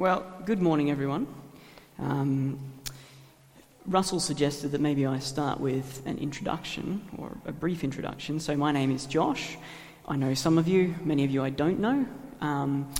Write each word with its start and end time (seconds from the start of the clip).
Well, 0.00 0.24
good 0.46 0.62
morning, 0.62 0.90
everyone. 0.90 1.26
Um, 1.98 2.58
Russell 3.84 4.18
suggested 4.18 4.68
that 4.72 4.80
maybe 4.80 5.04
I 5.04 5.18
start 5.18 5.60
with 5.60 6.00
an 6.06 6.16
introduction 6.16 7.06
or 7.18 7.36
a 7.44 7.52
brief 7.52 7.84
introduction. 7.84 8.40
So, 8.40 8.56
my 8.56 8.72
name 8.72 8.92
is 8.92 9.04
Josh. 9.04 9.58
I 10.08 10.16
know 10.16 10.32
some 10.32 10.56
of 10.56 10.66
you, 10.66 10.94
many 11.04 11.22
of 11.24 11.30
you 11.30 11.42
I 11.42 11.50
don't 11.50 11.80
know. 11.80 12.06
Um, 12.40 12.90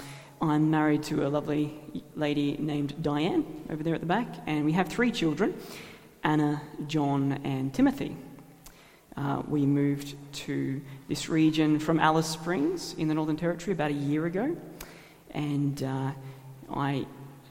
I'm 0.42 0.70
married 0.70 1.02
to 1.04 1.26
a 1.26 1.28
lovely 1.28 1.72
lady 2.16 2.58
named 2.58 3.02
Diane 3.02 3.46
over 3.70 3.82
there 3.82 3.94
at 3.94 4.00
the 4.00 4.06
back, 4.06 4.28
and 4.46 4.66
we 4.66 4.72
have 4.72 4.88
three 4.88 5.10
children 5.10 5.54
Anna, 6.22 6.60
John, 6.86 7.40
and 7.44 7.72
Timothy. 7.72 8.14
Uh, 9.16 9.40
we 9.48 9.64
moved 9.64 10.16
to 10.44 10.82
this 11.08 11.30
region 11.30 11.78
from 11.78 11.98
Alice 11.98 12.28
Springs 12.28 12.94
in 12.98 13.08
the 13.08 13.14
Northern 13.14 13.38
Territory 13.38 13.72
about 13.72 13.90
a 13.90 13.94
year 13.94 14.26
ago, 14.26 14.54
and 15.30 15.82
uh, 15.82 16.10
I 16.72 17.06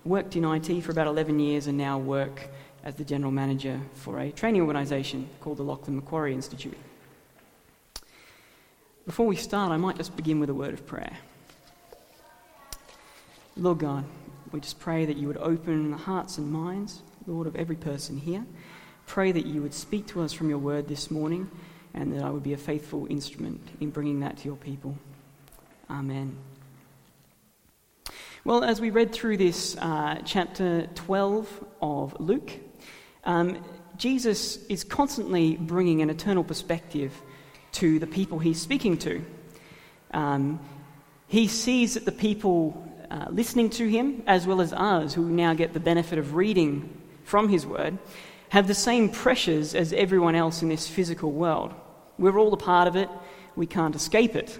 worked 0.05 0.35
in 0.35 0.45
IT 0.45 0.81
for 0.81 0.91
about 0.91 1.07
11 1.07 1.39
years 1.39 1.67
and 1.67 1.77
now 1.77 1.97
work 1.97 2.49
as 2.83 2.95
the 2.95 3.03
general 3.03 3.31
manager 3.31 3.79
for 3.93 4.19
a 4.19 4.31
training 4.31 4.61
organisation 4.61 5.29
called 5.41 5.57
the 5.57 5.63
Lachlan 5.63 5.95
Macquarie 5.95 6.33
Institute. 6.33 6.77
Before 9.05 9.25
we 9.25 9.35
start, 9.35 9.71
I 9.71 9.77
might 9.77 9.97
just 9.97 10.15
begin 10.15 10.39
with 10.39 10.49
a 10.49 10.53
word 10.53 10.73
of 10.73 10.85
prayer. 10.85 11.17
Lord 13.57 13.79
God, 13.79 14.05
we 14.51 14.59
just 14.59 14.79
pray 14.79 15.05
that 15.05 15.17
you 15.17 15.27
would 15.27 15.37
open 15.37 15.91
the 15.91 15.97
hearts 15.97 16.37
and 16.37 16.51
minds, 16.51 17.01
Lord, 17.27 17.47
of 17.47 17.55
every 17.55 17.75
person 17.75 18.17
here. 18.17 18.45
Pray 19.05 19.31
that 19.31 19.45
you 19.45 19.61
would 19.61 19.73
speak 19.73 20.07
to 20.07 20.21
us 20.21 20.31
from 20.31 20.49
your 20.49 20.59
word 20.59 20.87
this 20.87 21.11
morning 21.11 21.49
and 21.93 22.13
that 22.13 22.23
I 22.23 22.29
would 22.29 22.43
be 22.43 22.53
a 22.53 22.57
faithful 22.57 23.07
instrument 23.09 23.67
in 23.81 23.89
bringing 23.89 24.19
that 24.21 24.37
to 24.37 24.45
your 24.45 24.57
people. 24.57 24.97
Amen. 25.89 26.37
Well, 28.49 28.63
as 28.63 28.81
we 28.81 28.89
read 28.89 29.11
through 29.11 29.37
this 29.37 29.77
uh, 29.77 30.23
chapter 30.25 30.87
12 30.95 31.65
of 31.83 32.19
Luke, 32.19 32.51
um, 33.23 33.63
Jesus 33.95 34.65
is 34.65 34.83
constantly 34.83 35.55
bringing 35.55 36.01
an 36.01 36.09
eternal 36.09 36.43
perspective 36.43 37.13
to 37.73 37.99
the 37.99 38.07
people 38.07 38.39
he's 38.39 38.59
speaking 38.59 38.97
to. 38.97 39.23
Um, 40.15 40.59
he 41.27 41.47
sees 41.47 41.93
that 41.93 42.05
the 42.05 42.11
people 42.11 42.91
uh, 43.11 43.27
listening 43.29 43.69
to 43.69 43.87
him, 43.87 44.23
as 44.25 44.47
well 44.47 44.61
as 44.61 44.73
us 44.73 45.13
who 45.13 45.29
now 45.29 45.53
get 45.53 45.73
the 45.73 45.79
benefit 45.79 46.17
of 46.17 46.33
reading 46.33 46.99
from 47.25 47.49
his 47.49 47.67
word, 47.67 47.99
have 48.49 48.67
the 48.67 48.73
same 48.73 49.09
pressures 49.09 49.75
as 49.75 49.93
everyone 49.93 50.33
else 50.33 50.63
in 50.63 50.69
this 50.69 50.87
physical 50.87 51.31
world. 51.31 51.71
We're 52.17 52.39
all 52.39 52.51
a 52.51 52.57
part 52.57 52.87
of 52.87 52.95
it, 52.95 53.09
we 53.55 53.67
can't 53.67 53.95
escape 53.95 54.35
it. 54.35 54.57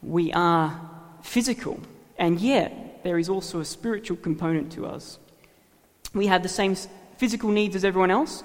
We 0.00 0.32
are 0.32 0.80
physical. 1.22 1.78
And 2.18 2.40
yet, 2.40 2.84
there 3.06 3.18
is 3.18 3.28
also 3.28 3.60
a 3.60 3.64
spiritual 3.64 4.16
component 4.16 4.72
to 4.72 4.84
us. 4.84 5.18
We 6.12 6.26
have 6.26 6.42
the 6.42 6.48
same 6.48 6.74
physical 7.18 7.50
needs 7.50 7.76
as 7.76 7.84
everyone 7.84 8.10
else. 8.10 8.42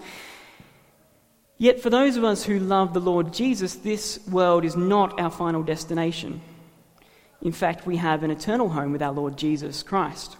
Yet, 1.57 1.81
for 1.81 1.89
those 1.89 2.15
of 2.15 2.23
us 2.23 2.43
who 2.43 2.59
love 2.59 2.93
the 2.93 2.99
Lord 2.99 3.33
Jesus, 3.33 3.75
this 3.75 4.19
world 4.27 4.63
is 4.63 4.75
not 4.75 5.19
our 5.19 5.31
final 5.31 5.63
destination. 5.63 6.41
In 7.41 7.51
fact, 7.51 7.87
we 7.87 7.97
have 7.97 8.21
an 8.21 8.29
eternal 8.29 8.69
home 8.69 8.91
with 8.91 9.01
our 9.01 9.11
Lord 9.11 9.35
Jesus 9.35 9.81
Christ. 9.81 10.37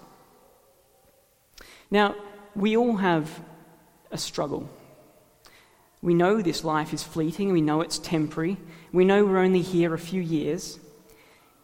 Now, 1.90 2.16
we 2.56 2.78
all 2.78 2.98
have 2.98 3.40
a 4.12 4.18
struggle. 4.18 4.70
We 6.04 6.14
know 6.14 6.42
this 6.42 6.64
life 6.64 6.94
is 6.94 7.04
fleeting, 7.04 7.52
we 7.52 7.62
know 7.62 7.82
it's 7.82 7.98
temporary, 7.98 8.58
we 8.92 9.06
know 9.06 9.26
we're 9.26 9.38
only 9.38 9.62
here 9.62 9.94
a 9.94 10.00
few 10.00 10.22
years, 10.22 10.80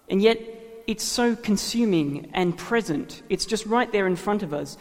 and 0.09 0.22
yet 0.22 0.39
it's 0.88 1.03
so 1.03 1.35
consuming 1.35 2.30
and 2.33 2.57
present. 2.57 3.21
It's 3.27 3.45
just 3.45 3.66
right 3.66 3.91
there 3.91 4.07
in 4.07 4.16
front 4.16 4.41
of 4.41 4.53
us. 4.53 4.77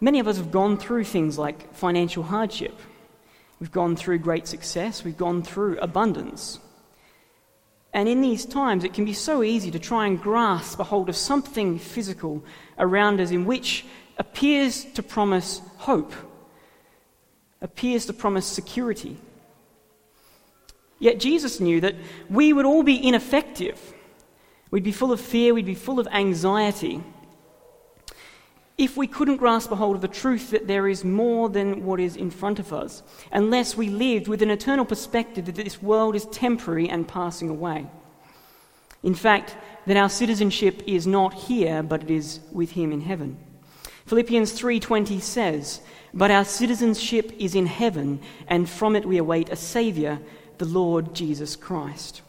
Many 0.00 0.18
of 0.18 0.26
us 0.26 0.36
have 0.36 0.50
gone 0.50 0.76
through 0.76 1.04
things 1.04 1.38
like 1.38 1.72
financial 1.72 2.24
hardship. 2.24 2.78
We've 3.60 3.72
gone 3.72 3.96
through 3.96 4.18
great 4.18 4.48
success. 4.48 5.04
We've 5.04 5.16
gone 5.16 5.42
through 5.42 5.78
abundance. 5.78 6.58
And 7.94 8.08
in 8.08 8.20
these 8.20 8.44
times, 8.44 8.84
it 8.84 8.92
can 8.92 9.06
be 9.06 9.14
so 9.14 9.42
easy 9.42 9.70
to 9.70 9.78
try 9.78 10.06
and 10.06 10.20
grasp 10.20 10.80
a 10.80 10.84
hold 10.84 11.08
of 11.08 11.16
something 11.16 11.78
physical 11.78 12.44
around 12.78 13.20
us 13.20 13.30
in 13.30 13.46
which 13.46 13.86
appears 14.18 14.84
to 14.94 15.02
promise 15.02 15.62
hope, 15.78 16.12
appears 17.62 18.04
to 18.06 18.12
promise 18.12 18.44
security. 18.44 19.16
Yet 20.98 21.20
Jesus 21.20 21.60
knew 21.60 21.80
that 21.80 21.94
we 22.28 22.52
would 22.52 22.66
all 22.66 22.82
be 22.82 23.06
ineffective 23.06 23.94
We'd 24.70 24.84
be 24.84 24.92
full 24.92 25.12
of 25.12 25.20
fear, 25.20 25.54
we'd 25.54 25.66
be 25.66 25.74
full 25.74 26.00
of 26.00 26.08
anxiety 26.08 27.02
if 28.78 28.96
we 28.96 29.06
couldn't 29.06 29.38
grasp 29.38 29.70
a 29.70 29.76
hold 29.76 29.96
of 29.96 30.02
the 30.02 30.08
truth 30.08 30.50
that 30.50 30.66
there 30.66 30.86
is 30.86 31.04
more 31.04 31.48
than 31.48 31.84
what 31.84 31.98
is 31.98 32.14
in 32.14 32.30
front 32.30 32.58
of 32.58 32.72
us, 32.72 33.02
unless 33.32 33.76
we 33.76 33.88
lived 33.88 34.28
with 34.28 34.42
an 34.42 34.50
eternal 34.50 34.84
perspective 34.84 35.46
that 35.46 35.54
this 35.54 35.82
world 35.82 36.14
is 36.14 36.26
temporary 36.26 36.88
and 36.88 37.08
passing 37.08 37.48
away. 37.48 37.86
In 39.02 39.14
fact, 39.14 39.56
that 39.86 39.96
our 39.96 40.10
citizenship 40.10 40.82
is 40.86 41.06
not 41.06 41.32
here, 41.32 41.82
but 41.82 42.02
it 42.02 42.10
is 42.10 42.40
with 42.52 42.72
him 42.72 42.92
in 42.92 43.00
heaven. 43.00 43.38
Philippians 44.04 44.52
3:20 44.52 45.20
says, 45.20 45.80
"But 46.12 46.30
our 46.30 46.44
citizenship 46.44 47.32
is 47.38 47.54
in 47.54 47.66
heaven, 47.66 48.20
and 48.46 48.68
from 48.68 48.94
it 48.94 49.06
we 49.06 49.16
await 49.16 49.48
a 49.48 49.56
savior, 49.56 50.20
the 50.58 50.66
Lord 50.66 51.14
Jesus 51.14 51.56
Christ." 51.56 52.20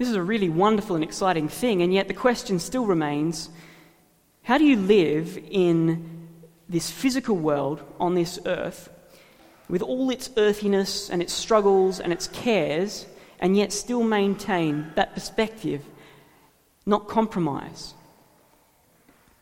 This 0.00 0.08
is 0.08 0.14
a 0.14 0.22
really 0.22 0.48
wonderful 0.48 0.96
and 0.96 1.04
exciting 1.04 1.46
thing, 1.46 1.82
and 1.82 1.92
yet 1.92 2.08
the 2.08 2.14
question 2.14 2.58
still 2.58 2.86
remains 2.86 3.50
how 4.44 4.56
do 4.56 4.64
you 4.64 4.76
live 4.76 5.38
in 5.50 6.26
this 6.70 6.90
physical 6.90 7.36
world 7.36 7.82
on 8.00 8.14
this 8.14 8.38
earth 8.46 8.88
with 9.68 9.82
all 9.82 10.08
its 10.08 10.30
earthiness 10.38 11.10
and 11.10 11.20
its 11.20 11.34
struggles 11.34 12.00
and 12.00 12.14
its 12.14 12.28
cares, 12.28 13.04
and 13.40 13.58
yet 13.58 13.74
still 13.74 14.02
maintain 14.02 14.90
that 14.94 15.12
perspective, 15.12 15.84
not 16.86 17.06
compromise? 17.06 17.92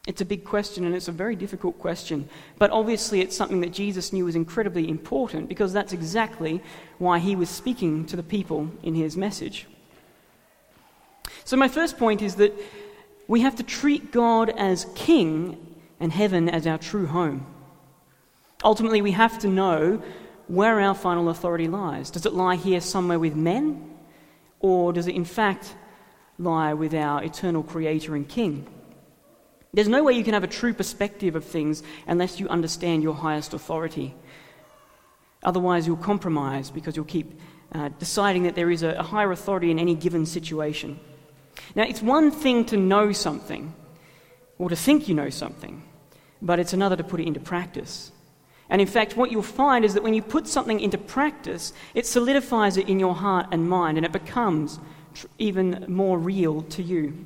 It's 0.08 0.22
a 0.22 0.24
big 0.24 0.42
question 0.42 0.84
and 0.84 0.92
it's 0.92 1.06
a 1.06 1.12
very 1.12 1.36
difficult 1.36 1.78
question. 1.78 2.28
But 2.58 2.72
obviously, 2.72 3.20
it's 3.20 3.36
something 3.36 3.60
that 3.60 3.72
Jesus 3.72 4.12
knew 4.12 4.24
was 4.24 4.34
incredibly 4.34 4.88
important 4.88 5.48
because 5.48 5.72
that's 5.72 5.92
exactly 5.92 6.60
why 6.98 7.20
he 7.20 7.36
was 7.36 7.48
speaking 7.48 8.06
to 8.06 8.16
the 8.16 8.24
people 8.24 8.72
in 8.82 8.96
his 8.96 9.16
message. 9.16 9.68
So, 11.48 11.56
my 11.56 11.68
first 11.68 11.96
point 11.96 12.20
is 12.20 12.34
that 12.34 12.52
we 13.26 13.40
have 13.40 13.56
to 13.56 13.62
treat 13.62 14.12
God 14.12 14.50
as 14.50 14.84
king 14.94 15.56
and 15.98 16.12
heaven 16.12 16.46
as 16.46 16.66
our 16.66 16.76
true 16.76 17.06
home. 17.06 17.46
Ultimately, 18.62 19.00
we 19.00 19.12
have 19.12 19.38
to 19.38 19.48
know 19.48 20.02
where 20.46 20.78
our 20.78 20.94
final 20.94 21.30
authority 21.30 21.66
lies. 21.66 22.10
Does 22.10 22.26
it 22.26 22.34
lie 22.34 22.56
here 22.56 22.82
somewhere 22.82 23.18
with 23.18 23.34
men? 23.34 23.96
Or 24.60 24.92
does 24.92 25.06
it, 25.06 25.14
in 25.14 25.24
fact, 25.24 25.74
lie 26.38 26.74
with 26.74 26.92
our 26.92 27.24
eternal 27.24 27.62
Creator 27.62 28.14
and 28.14 28.28
King? 28.28 28.66
There's 29.72 29.88
no 29.88 30.02
way 30.04 30.12
you 30.12 30.24
can 30.24 30.34
have 30.34 30.44
a 30.44 30.48
true 30.48 30.74
perspective 30.74 31.34
of 31.34 31.46
things 31.46 31.82
unless 32.06 32.38
you 32.38 32.46
understand 32.50 33.02
your 33.02 33.14
highest 33.14 33.54
authority. 33.54 34.14
Otherwise, 35.42 35.86
you'll 35.86 35.96
compromise 35.96 36.70
because 36.70 36.94
you'll 36.94 37.06
keep 37.06 37.40
uh, 37.72 37.88
deciding 37.98 38.42
that 38.42 38.54
there 38.54 38.70
is 38.70 38.82
a, 38.82 38.90
a 38.96 39.02
higher 39.02 39.32
authority 39.32 39.70
in 39.70 39.78
any 39.78 39.94
given 39.94 40.26
situation. 40.26 41.00
Now, 41.74 41.84
it's 41.84 42.02
one 42.02 42.30
thing 42.30 42.64
to 42.66 42.76
know 42.76 43.12
something 43.12 43.74
or 44.58 44.68
to 44.68 44.76
think 44.76 45.08
you 45.08 45.14
know 45.14 45.30
something, 45.30 45.82
but 46.42 46.58
it's 46.58 46.72
another 46.72 46.96
to 46.96 47.04
put 47.04 47.20
it 47.20 47.26
into 47.26 47.40
practice. 47.40 48.12
And 48.70 48.80
in 48.80 48.86
fact, 48.86 49.16
what 49.16 49.32
you'll 49.32 49.42
find 49.42 49.84
is 49.84 49.94
that 49.94 50.02
when 50.02 50.14
you 50.14 50.22
put 50.22 50.46
something 50.46 50.80
into 50.80 50.98
practice, 50.98 51.72
it 51.94 52.06
solidifies 52.06 52.76
it 52.76 52.88
in 52.88 53.00
your 53.00 53.14
heart 53.14 53.46
and 53.50 53.68
mind, 53.68 53.96
and 53.96 54.04
it 54.04 54.12
becomes 54.12 54.78
tr- 55.14 55.26
even 55.38 55.86
more 55.88 56.18
real 56.18 56.62
to 56.62 56.82
you. 56.82 57.24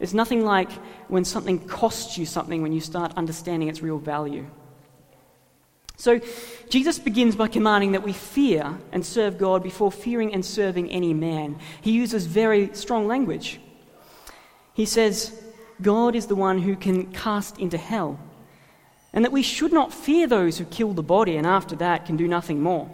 It's 0.00 0.12
nothing 0.12 0.44
like 0.44 0.70
when 1.08 1.24
something 1.24 1.60
costs 1.60 2.18
you 2.18 2.26
something 2.26 2.60
when 2.60 2.72
you 2.72 2.80
start 2.80 3.12
understanding 3.16 3.68
its 3.68 3.82
real 3.82 3.98
value. 3.98 4.46
So, 5.96 6.20
Jesus 6.68 6.98
begins 6.98 7.36
by 7.36 7.46
commanding 7.46 7.92
that 7.92 8.02
we 8.02 8.12
fear 8.12 8.76
and 8.90 9.06
serve 9.06 9.38
God 9.38 9.62
before 9.62 9.92
fearing 9.92 10.34
and 10.34 10.44
serving 10.44 10.90
any 10.90 11.14
man. 11.14 11.58
He 11.80 11.92
uses 11.92 12.26
very 12.26 12.74
strong 12.74 13.06
language. 13.06 13.60
He 14.74 14.86
says, 14.86 15.38
God 15.80 16.14
is 16.14 16.26
the 16.26 16.34
one 16.34 16.58
who 16.58 16.76
can 16.76 17.12
cast 17.12 17.58
into 17.58 17.76
hell, 17.78 18.18
and 19.12 19.24
that 19.24 19.32
we 19.32 19.42
should 19.42 19.72
not 19.72 19.92
fear 19.92 20.26
those 20.26 20.58
who 20.58 20.64
kill 20.64 20.92
the 20.92 21.02
body 21.02 21.36
and 21.36 21.46
after 21.46 21.76
that 21.76 22.06
can 22.06 22.16
do 22.16 22.28
nothing 22.28 22.62
more. 22.62 22.90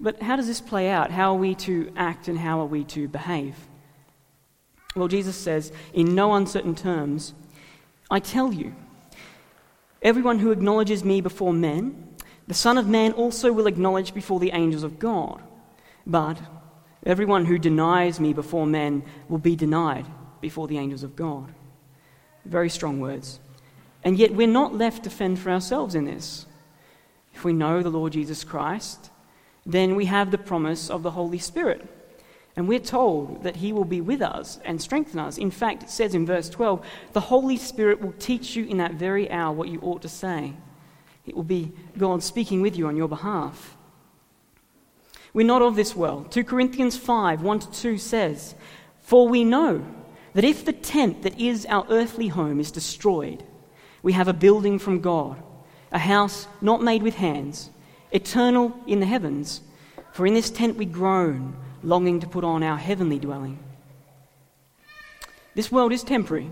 But 0.00 0.20
how 0.22 0.36
does 0.36 0.46
this 0.46 0.60
play 0.60 0.90
out? 0.90 1.10
How 1.10 1.32
are 1.34 1.38
we 1.38 1.54
to 1.56 1.92
act 1.96 2.28
and 2.28 2.38
how 2.38 2.60
are 2.60 2.66
we 2.66 2.84
to 2.84 3.08
behave? 3.08 3.56
Well, 4.94 5.08
Jesus 5.08 5.36
says, 5.36 5.72
in 5.92 6.14
no 6.14 6.34
uncertain 6.34 6.74
terms, 6.74 7.34
I 8.10 8.20
tell 8.20 8.52
you, 8.52 8.74
everyone 10.02 10.38
who 10.38 10.52
acknowledges 10.52 11.04
me 11.04 11.20
before 11.20 11.52
men, 11.52 12.14
the 12.46 12.54
Son 12.54 12.78
of 12.78 12.86
Man 12.86 13.12
also 13.12 13.52
will 13.52 13.66
acknowledge 13.66 14.14
before 14.14 14.38
the 14.38 14.52
angels 14.52 14.82
of 14.82 14.98
God. 14.98 15.42
But 16.06 16.38
Everyone 17.04 17.44
who 17.44 17.58
denies 17.58 18.18
me 18.18 18.32
before 18.32 18.66
men 18.66 19.04
will 19.28 19.38
be 19.38 19.56
denied 19.56 20.06
before 20.40 20.66
the 20.68 20.78
angels 20.78 21.02
of 21.02 21.16
God. 21.16 21.52
Very 22.44 22.70
strong 22.70 23.00
words. 23.00 23.40
And 24.02 24.18
yet 24.18 24.34
we're 24.34 24.46
not 24.46 24.74
left 24.74 25.04
to 25.04 25.10
fend 25.10 25.38
for 25.38 25.50
ourselves 25.50 25.94
in 25.94 26.04
this. 26.04 26.46
If 27.34 27.44
we 27.44 27.52
know 27.52 27.82
the 27.82 27.90
Lord 27.90 28.12
Jesus 28.12 28.44
Christ, 28.44 29.10
then 29.66 29.96
we 29.96 30.04
have 30.06 30.30
the 30.30 30.38
promise 30.38 30.90
of 30.90 31.02
the 31.02 31.10
Holy 31.10 31.38
Spirit. 31.38 31.86
And 32.56 32.68
we're 32.68 32.78
told 32.78 33.42
that 33.42 33.56
He 33.56 33.72
will 33.72 33.84
be 33.84 34.00
with 34.00 34.22
us 34.22 34.60
and 34.64 34.80
strengthen 34.80 35.18
us. 35.18 35.38
In 35.38 35.50
fact, 35.50 35.82
it 35.82 35.90
says 35.90 36.14
in 36.14 36.24
verse 36.24 36.48
12, 36.48 36.86
the 37.12 37.20
Holy 37.20 37.56
Spirit 37.56 38.00
will 38.00 38.14
teach 38.18 38.54
you 38.54 38.64
in 38.64 38.76
that 38.78 38.94
very 38.94 39.30
hour 39.30 39.52
what 39.52 39.68
you 39.68 39.80
ought 39.80 40.02
to 40.02 40.08
say. 40.08 40.54
It 41.26 41.34
will 41.34 41.42
be 41.42 41.72
God 41.98 42.22
speaking 42.22 42.60
with 42.60 42.76
you 42.76 42.86
on 42.86 42.96
your 42.96 43.08
behalf. 43.08 43.73
We're 45.34 45.44
not 45.44 45.62
of 45.62 45.74
this 45.74 45.96
world. 45.96 46.30
2 46.30 46.44
Corinthians 46.44 46.96
5 46.96 47.42
1 47.42 47.58
to 47.58 47.70
2 47.72 47.98
says, 47.98 48.54
For 49.00 49.28
we 49.28 49.44
know 49.44 49.84
that 50.32 50.44
if 50.44 50.64
the 50.64 50.72
tent 50.72 51.22
that 51.22 51.38
is 51.38 51.66
our 51.66 51.84
earthly 51.90 52.28
home 52.28 52.60
is 52.60 52.70
destroyed, 52.70 53.42
we 54.02 54.12
have 54.12 54.28
a 54.28 54.32
building 54.32 54.78
from 54.78 55.00
God, 55.00 55.42
a 55.90 55.98
house 55.98 56.46
not 56.60 56.82
made 56.82 57.02
with 57.02 57.16
hands, 57.16 57.70
eternal 58.12 58.78
in 58.86 59.00
the 59.00 59.06
heavens. 59.06 59.60
For 60.12 60.24
in 60.24 60.34
this 60.34 60.50
tent 60.50 60.76
we 60.76 60.84
groan, 60.84 61.56
longing 61.82 62.20
to 62.20 62.28
put 62.28 62.44
on 62.44 62.62
our 62.62 62.78
heavenly 62.78 63.18
dwelling. 63.18 63.58
This 65.56 65.72
world 65.72 65.92
is 65.92 66.04
temporary, 66.04 66.50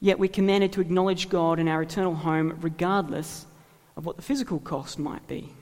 yet 0.00 0.20
we're 0.20 0.28
commanded 0.28 0.72
to 0.74 0.80
acknowledge 0.80 1.28
God 1.28 1.58
in 1.58 1.66
our 1.66 1.82
eternal 1.82 2.14
home 2.14 2.56
regardless 2.60 3.46
of 3.96 4.06
what 4.06 4.16
the 4.16 4.22
physical 4.22 4.60
cost 4.60 5.00
might 5.00 5.26
be. 5.26 5.52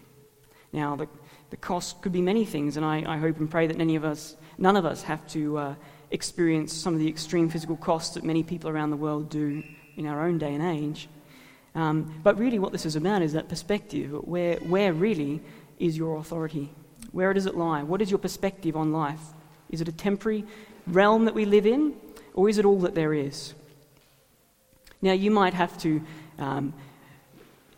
Now, 0.73 0.97
the, 0.97 1.09
the 1.51 1.57
cost 1.57 2.03
could 2.03 2.13
be 2.13 2.21
many 2.21 2.45
things, 2.45 2.77
and 2.77 2.85
I, 2.85 3.05
I 3.07 3.19
hope 3.19 3.39
and 3.39 3.51
pray 3.51 3.67
that 3.67 3.81
of 3.81 4.05
us, 4.05 4.37
none 4.59 4.77
of 4.77 4.85
us 4.85 5.03
have 5.03 5.27
to 5.29 5.59
uh, 5.59 5.75
experience 6.11 6.73
some 6.73 6.95
of 6.95 7.01
the 7.01 7.09
extreme 7.09 7.49
physical 7.49 7.77
costs 7.77 8.15
that 8.15 8.25
many 8.25 8.43
people 8.43 8.71
around 8.71 8.91
the 8.91 8.97
world 8.97 9.31
do 9.31 9.63
in 9.97 10.07
our 10.07 10.27
own 10.27 10.39
day 10.39 10.55
and 10.55 10.63
age. 10.63 11.09
Um, 11.75 12.21
but 12.23 12.39
really, 12.39 12.59
what 12.59 12.73
this 12.73 12.87
is 12.87 12.97
about 12.97 13.23
is 13.23 13.35
that 13.35 13.49
perspective. 13.49 14.11
Where, 14.27 14.57
where 14.57 14.93
really 14.93 15.43
is 15.79 15.97
your 15.97 16.19
authority? 16.19 16.71
Where 17.13 17.33
does 17.33 17.47
it 17.47 17.55
lie? 17.55 17.83
What 17.83 18.01
is 18.03 18.11
your 18.11 18.19
perspective 18.19 18.77
on 18.77 18.93
life? 18.93 19.21
Is 19.71 19.81
it 19.81 19.89
a 19.89 19.93
temporary 19.93 20.45
realm 20.87 21.25
that 21.27 21.35
we 21.35 21.45
live 21.45 21.67
in, 21.67 21.95
or 22.35 22.49
is 22.49 22.59
it 22.59 22.65
all 22.65 22.81
that 22.81 22.95
there 22.95 23.13
is? 23.13 23.55
Now, 25.03 25.13
you 25.13 25.31
might 25.31 25.55
have 25.55 25.77
to 25.79 26.03
um, 26.39 26.73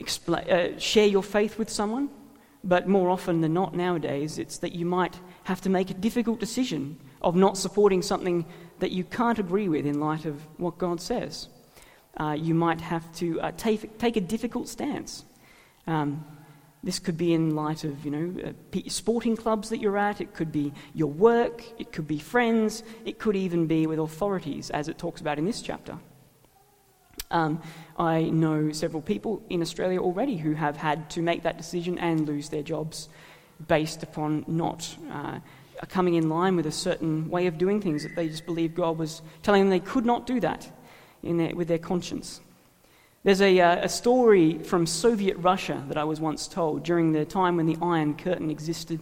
expl- 0.01 0.49
uh, 0.49 0.79
share 0.79 1.07
your 1.07 1.23
faith 1.23 1.59
with 1.59 1.69
someone, 1.69 2.09
but 2.65 2.89
more 2.89 3.11
often 3.11 3.41
than 3.41 3.55
not 3.55 3.75
nowadays, 3.75 4.39
it's 4.39 4.59
that 4.59 4.73
you 4.73 4.85
might 4.85 5.19
have 5.45 5.61
to 5.63 5.71
make 5.71 5.91
a 5.91 5.95
difficult 5.95 6.41
decision 6.41 6.99
of 7.23 7.37
not 7.37 7.57
supporting 7.57 8.03
something 8.03 8.45
that 8.81 8.91
you 8.91 9.05
can't 9.05 9.39
agree 9.39 9.69
with 9.69 9.87
in 9.87 10.01
light 10.01 10.25
of 10.25 10.47
what 10.59 10.79
God 10.79 11.01
says. 11.01 11.49
Uh, 12.19 12.37
you 12.39 12.55
might 12.55 12.81
have 12.81 13.11
to 13.15 13.41
uh, 13.41 13.53
take, 13.57 13.99
take 13.99 14.17
a 14.17 14.21
difficult 14.21 14.69
stance. 14.69 15.25
Um, 15.87 16.25
this 16.83 16.99
could 16.99 17.17
be 17.17 17.33
in 17.33 17.57
light 17.57 17.85
of, 17.85 18.05
you 18.05 18.11
know, 18.11 18.41
uh, 18.49 18.81
sporting 18.89 19.37
clubs 19.37 19.69
that 19.71 19.79
you're 19.79 19.99
at. 19.99 20.21
It 20.21 20.35
could 20.35 20.53
be 20.53 20.73
your 20.95 21.11
work. 21.11 21.65
It 21.79 21.93
could 21.93 22.07
be 22.07 22.19
friends. 22.19 22.83
It 23.05 23.19
could 23.19 23.37
even 23.37 23.67
be 23.67 23.87
with 23.87 23.99
authorities, 23.99 24.71
as 24.71 24.89
it 24.89 24.99
talks 24.99 25.21
about 25.21 25.39
in 25.39 25.45
this 25.45 25.61
chapter. 25.61 25.99
Um, 27.31 27.61
I 27.99 28.23
know 28.23 28.73
several 28.73 29.03
people 29.03 29.43
in 29.51 29.61
Australia 29.61 30.01
already 30.01 30.37
who 30.37 30.55
have 30.55 30.77
had 30.77 31.11
to 31.11 31.23
make 31.23 31.43
that 31.43 31.57
decision 31.57 31.99
and 31.99 32.27
lose 32.27 32.49
their 32.49 32.63
jobs 32.63 33.09
based 33.67 34.03
upon 34.03 34.45
not 34.47 34.97
uh, 35.11 35.41
coming 35.89 36.15
in 36.15 36.29
line 36.29 36.57
with 36.57 36.67
a 36.67 36.73
certain 36.73 37.29
way 37.29 37.47
of 37.47 37.59
doing 37.59 37.81
things 37.81 38.03
that 38.03 38.17
they 38.17 38.29
just 38.29 38.47
believed 38.47 38.75
God 38.75 38.99
was 38.99 39.23
telling 39.43 39.63
them 39.63 39.71
they 39.71 39.81
could 39.81 40.07
not 40.07 40.27
do 40.27 40.41
that 40.41 40.71
their, 41.23 41.55
with 41.55 41.69
their 41.69 41.79
conscience. 41.79 42.41
There's 43.25 43.43
a, 43.43 43.61
uh, 43.61 43.85
a 43.85 43.89
story 43.89 44.59
from 44.59 44.87
Soviet 44.87 45.37
Russia 45.39 45.85
that 45.89 45.99
I 45.99 46.05
was 46.05 46.21
once 46.21 46.47
told 46.47 46.85
during 46.85 47.13
the 47.13 47.25
time 47.25 47.57
when 47.57 47.67
the 47.67 47.77
Iron 47.83 48.17
Curtain 48.17 48.51
existed. 48.51 49.01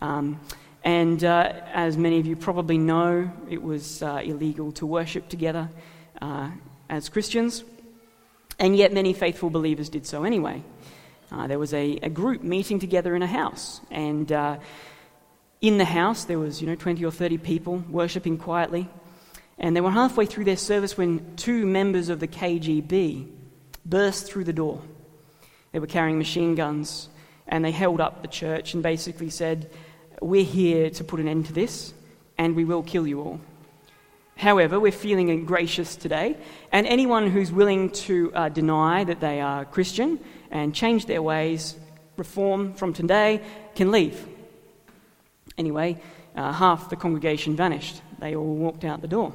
Um, 0.00 0.38
and 0.84 1.24
uh, 1.24 1.52
as 1.72 1.96
many 1.96 2.18
of 2.18 2.26
you 2.26 2.36
probably 2.36 2.76
know, 2.76 3.30
it 3.48 3.62
was 3.62 4.02
uh, 4.02 4.20
illegal 4.22 4.70
to 4.72 4.86
worship 4.86 5.28
together 5.28 5.70
uh, 6.20 6.50
as 6.88 7.08
Christians. 7.08 7.64
And 8.58 8.76
yet, 8.76 8.92
many 8.92 9.12
faithful 9.12 9.50
believers 9.50 9.88
did 9.88 10.06
so 10.06 10.24
anyway. 10.24 10.62
Uh, 11.32 11.46
there 11.46 11.58
was 11.58 11.74
a, 11.74 11.98
a, 12.02 12.08
group 12.08 12.42
meeting 12.42 12.78
together 12.78 13.16
in 13.16 13.22
a 13.22 13.26
house. 13.26 13.80
And 13.90 14.30
uh, 14.30 14.58
in 15.60 15.78
the 15.78 15.84
house, 15.84 16.24
there 16.24 16.38
was, 16.38 16.60
you 16.60 16.68
know, 16.68 16.76
20 16.76 17.04
or 17.04 17.10
30 17.10 17.38
people 17.38 17.82
worshipping 17.88 18.38
quietly. 18.38 18.88
And 19.58 19.74
they 19.74 19.80
were 19.80 19.90
halfway 19.90 20.26
through 20.26 20.44
their 20.44 20.56
service 20.56 20.96
when 20.96 21.36
two 21.36 21.66
members 21.66 22.08
of 22.08 22.20
the 22.20 22.28
KGB 22.28 23.28
burst 23.84 24.26
through 24.26 24.44
the 24.44 24.52
door. 24.52 24.80
They 25.72 25.78
were 25.78 25.86
carrying 25.86 26.18
machine 26.18 26.54
guns 26.54 27.08
and 27.46 27.64
they 27.64 27.72
held 27.72 28.00
up 28.00 28.22
the 28.22 28.28
church 28.28 28.74
and 28.74 28.82
basically 28.82 29.30
said, 29.30 29.70
We're 30.20 30.44
here 30.44 30.90
to 30.90 31.04
put 31.04 31.20
an 31.20 31.28
end 31.28 31.46
to 31.46 31.52
this 31.52 31.92
and 32.38 32.54
we 32.54 32.64
will 32.64 32.82
kill 32.82 33.06
you 33.06 33.20
all. 33.20 33.40
However, 34.36 34.80
we're 34.80 34.92
feeling 34.92 35.44
gracious 35.44 35.96
today, 35.96 36.36
and 36.72 36.86
anyone 36.86 37.30
who's 37.30 37.52
willing 37.52 37.90
to 37.90 38.32
uh, 38.34 38.48
deny 38.48 39.04
that 39.04 39.20
they 39.20 39.40
are 39.40 39.64
Christian 39.64 40.18
and 40.50 40.74
change 40.74 41.06
their 41.06 41.22
ways, 41.22 41.76
reform 42.16 42.74
from 42.74 42.92
today, 42.92 43.40
can 43.74 43.90
leave. 43.90 44.26
Anyway, 45.56 46.00
uh, 46.34 46.52
half 46.52 46.90
the 46.90 46.96
congregation 46.96 47.54
vanished. 47.54 48.02
They 48.18 48.34
all 48.34 48.56
walked 48.56 48.84
out 48.84 49.02
the 49.02 49.08
door. 49.08 49.32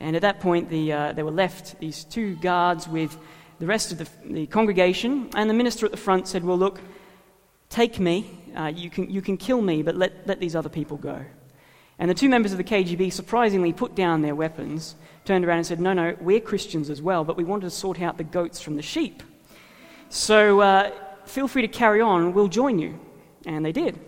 And 0.00 0.16
at 0.16 0.22
that 0.22 0.40
point, 0.40 0.70
the, 0.70 0.92
uh, 0.92 1.12
they 1.12 1.22
were 1.22 1.30
left, 1.30 1.78
these 1.80 2.04
two 2.04 2.36
guards, 2.36 2.88
with 2.88 3.16
the 3.58 3.66
rest 3.66 3.92
of 3.92 3.98
the, 3.98 4.08
the, 4.24 4.46
congregation. 4.46 5.30
And 5.34 5.48
the 5.50 5.54
minister 5.54 5.86
at 5.86 5.92
the 5.92 5.98
front 5.98 6.28
said, 6.28 6.44
Well, 6.44 6.58
look, 6.58 6.80
take 7.68 7.98
me. 7.98 8.30
Uh, 8.56 8.72
you, 8.74 8.90
can, 8.90 9.10
you 9.10 9.22
can 9.22 9.36
kill 9.36 9.60
me, 9.60 9.82
but 9.82 9.96
let, 9.96 10.26
let 10.26 10.40
these 10.40 10.56
other 10.56 10.68
people 10.68 10.96
go. 10.96 11.24
And 11.98 12.08
the 12.08 12.14
two 12.14 12.28
members 12.28 12.52
of 12.52 12.58
the 12.58 12.64
KGB 12.64 13.12
surprisingly 13.12 13.72
put 13.72 13.94
down 13.94 14.22
their 14.22 14.34
weapons, 14.34 14.94
turned 15.24 15.44
around 15.44 15.58
and 15.58 15.66
said, 15.66 15.80
No, 15.80 15.92
no, 15.92 16.16
we're 16.20 16.40
Christians 16.40 16.90
as 16.90 17.02
well, 17.02 17.24
but 17.24 17.36
we 17.36 17.44
wanted 17.44 17.66
to 17.66 17.70
sort 17.70 18.00
out 18.00 18.18
the 18.18 18.24
goats 18.24 18.60
from 18.60 18.76
the 18.76 18.82
sheep. 18.82 19.22
So 20.08 20.60
uh, 20.60 20.90
feel 21.24 21.48
free 21.48 21.62
to 21.62 21.68
carry 21.68 22.00
on, 22.00 22.32
we'll 22.34 22.48
join 22.48 22.78
you. 22.78 22.98
And 23.46 23.64
they 23.64 23.72
did. 23.72 23.98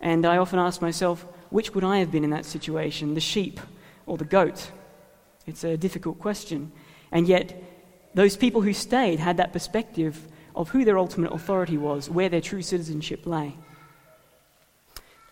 And 0.00 0.24
I 0.26 0.36
often 0.36 0.58
ask 0.58 0.80
myself, 0.80 1.26
which 1.50 1.74
would 1.74 1.84
I 1.84 1.98
have 1.98 2.10
been 2.10 2.24
in 2.24 2.30
that 2.30 2.44
situation, 2.44 3.14
the 3.14 3.20
sheep 3.20 3.60
or 4.06 4.16
the 4.16 4.24
goat? 4.24 4.70
It's 5.46 5.64
a 5.64 5.76
difficult 5.76 6.18
question. 6.18 6.72
And 7.10 7.26
yet, 7.26 7.62
those 8.14 8.36
people 8.36 8.62
who 8.62 8.72
stayed 8.72 9.18
had 9.18 9.36
that 9.38 9.52
perspective 9.52 10.26
of 10.54 10.70
who 10.70 10.84
their 10.84 10.98
ultimate 10.98 11.32
authority 11.32 11.76
was, 11.76 12.08
where 12.08 12.28
their 12.28 12.40
true 12.40 12.62
citizenship 12.62 13.26
lay. 13.26 13.56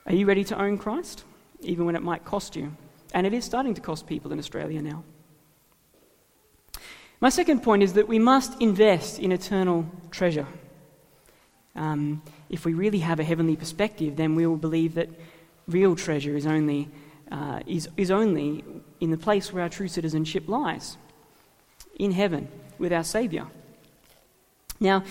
Are 0.06 0.14
you 0.14 0.26
ready 0.26 0.44
to 0.44 0.60
own 0.60 0.76
Christ, 0.76 1.24
even 1.64 1.86
when 1.86 1.96
it 1.96 2.02
might 2.02 2.24
cost 2.24 2.56
you? 2.56 2.74
And 3.12 3.26
it 3.26 3.32
is 3.32 3.44
starting 3.44 3.74
to 3.74 3.80
cost 3.80 4.06
people 4.06 4.32
in 4.32 4.38
Australia 4.38 4.82
now. 4.82 5.04
My 7.20 7.28
second 7.28 7.62
point 7.62 7.82
is 7.82 7.94
that 7.94 8.08
we 8.08 8.18
must 8.18 8.60
invest 8.60 9.18
in 9.18 9.32
eternal 9.32 9.86
treasure. 10.10 10.46
Um, 11.76 12.22
if 12.50 12.64
we 12.64 12.74
really 12.74 12.98
have 12.98 13.20
a 13.20 13.24
heavenly 13.24 13.56
perspective, 13.56 14.16
then 14.16 14.34
we 14.34 14.46
will 14.46 14.56
believe 14.56 14.94
that 14.94 15.08
real 15.66 15.96
treasure 15.96 16.36
is 16.36 16.46
only, 16.46 16.88
uh, 17.30 17.60
is, 17.66 17.88
is 17.96 18.10
only 18.10 18.64
in 19.00 19.10
the 19.10 19.16
place 19.16 19.52
where 19.52 19.62
our 19.62 19.68
true 19.68 19.88
citizenship 19.88 20.48
lies 20.48 20.96
in 21.98 22.12
heaven 22.12 22.48
with 22.78 22.92
our 22.92 23.04
Saviour. 23.04 23.48
Now, 24.80 25.04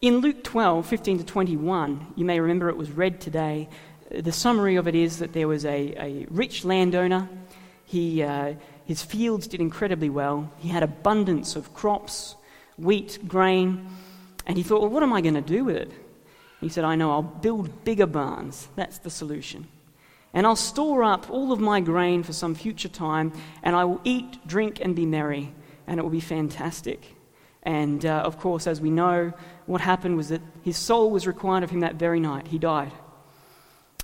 in 0.00 0.18
Luke 0.18 0.44
12, 0.44 0.86
15 0.86 1.18
to 1.18 1.24
21, 1.24 2.14
you 2.16 2.24
may 2.24 2.38
remember 2.38 2.68
it 2.68 2.76
was 2.76 2.90
read 2.90 3.20
today. 3.20 3.68
The 4.10 4.32
summary 4.32 4.76
of 4.76 4.88
it 4.88 4.94
is 4.94 5.18
that 5.18 5.32
there 5.32 5.48
was 5.48 5.64
a, 5.64 5.94
a 5.98 6.26
rich 6.30 6.64
landowner. 6.64 7.28
He, 7.84 8.22
uh, 8.22 8.54
his 8.86 9.02
fields 9.02 9.46
did 9.46 9.60
incredibly 9.60 10.08
well. 10.08 10.50
He 10.58 10.68
had 10.68 10.82
abundance 10.82 11.56
of 11.56 11.74
crops, 11.74 12.36
wheat, 12.78 13.18
grain, 13.28 13.86
and 14.46 14.56
he 14.56 14.62
thought, 14.62 14.80
well, 14.80 14.90
what 14.90 15.02
am 15.02 15.12
I 15.12 15.20
going 15.20 15.34
to 15.34 15.42
do 15.42 15.64
with 15.64 15.76
it? 15.76 15.92
He 16.60 16.70
said, 16.70 16.84
I 16.84 16.94
know, 16.94 17.10
I'll 17.10 17.22
build 17.22 17.84
bigger 17.84 18.06
barns. 18.06 18.68
That's 18.76 18.98
the 18.98 19.10
solution. 19.10 19.68
And 20.32 20.46
I'll 20.46 20.56
store 20.56 21.04
up 21.04 21.30
all 21.30 21.52
of 21.52 21.60
my 21.60 21.80
grain 21.80 22.22
for 22.22 22.32
some 22.32 22.54
future 22.54 22.88
time, 22.88 23.32
and 23.62 23.76
I 23.76 23.84
will 23.84 24.00
eat, 24.04 24.46
drink, 24.46 24.80
and 24.80 24.96
be 24.96 25.06
merry, 25.06 25.52
and 25.86 26.00
it 26.00 26.02
will 26.02 26.10
be 26.10 26.20
fantastic. 26.20 27.14
And 27.62 28.04
uh, 28.06 28.22
of 28.24 28.38
course, 28.38 28.66
as 28.66 28.80
we 28.80 28.90
know, 28.90 29.32
what 29.66 29.80
happened 29.80 30.16
was 30.16 30.30
that 30.30 30.40
his 30.62 30.76
soul 30.76 31.10
was 31.10 31.26
required 31.26 31.62
of 31.62 31.70
him 31.70 31.80
that 31.80 31.96
very 31.96 32.20
night. 32.20 32.48
He 32.48 32.58
died. 32.58 32.92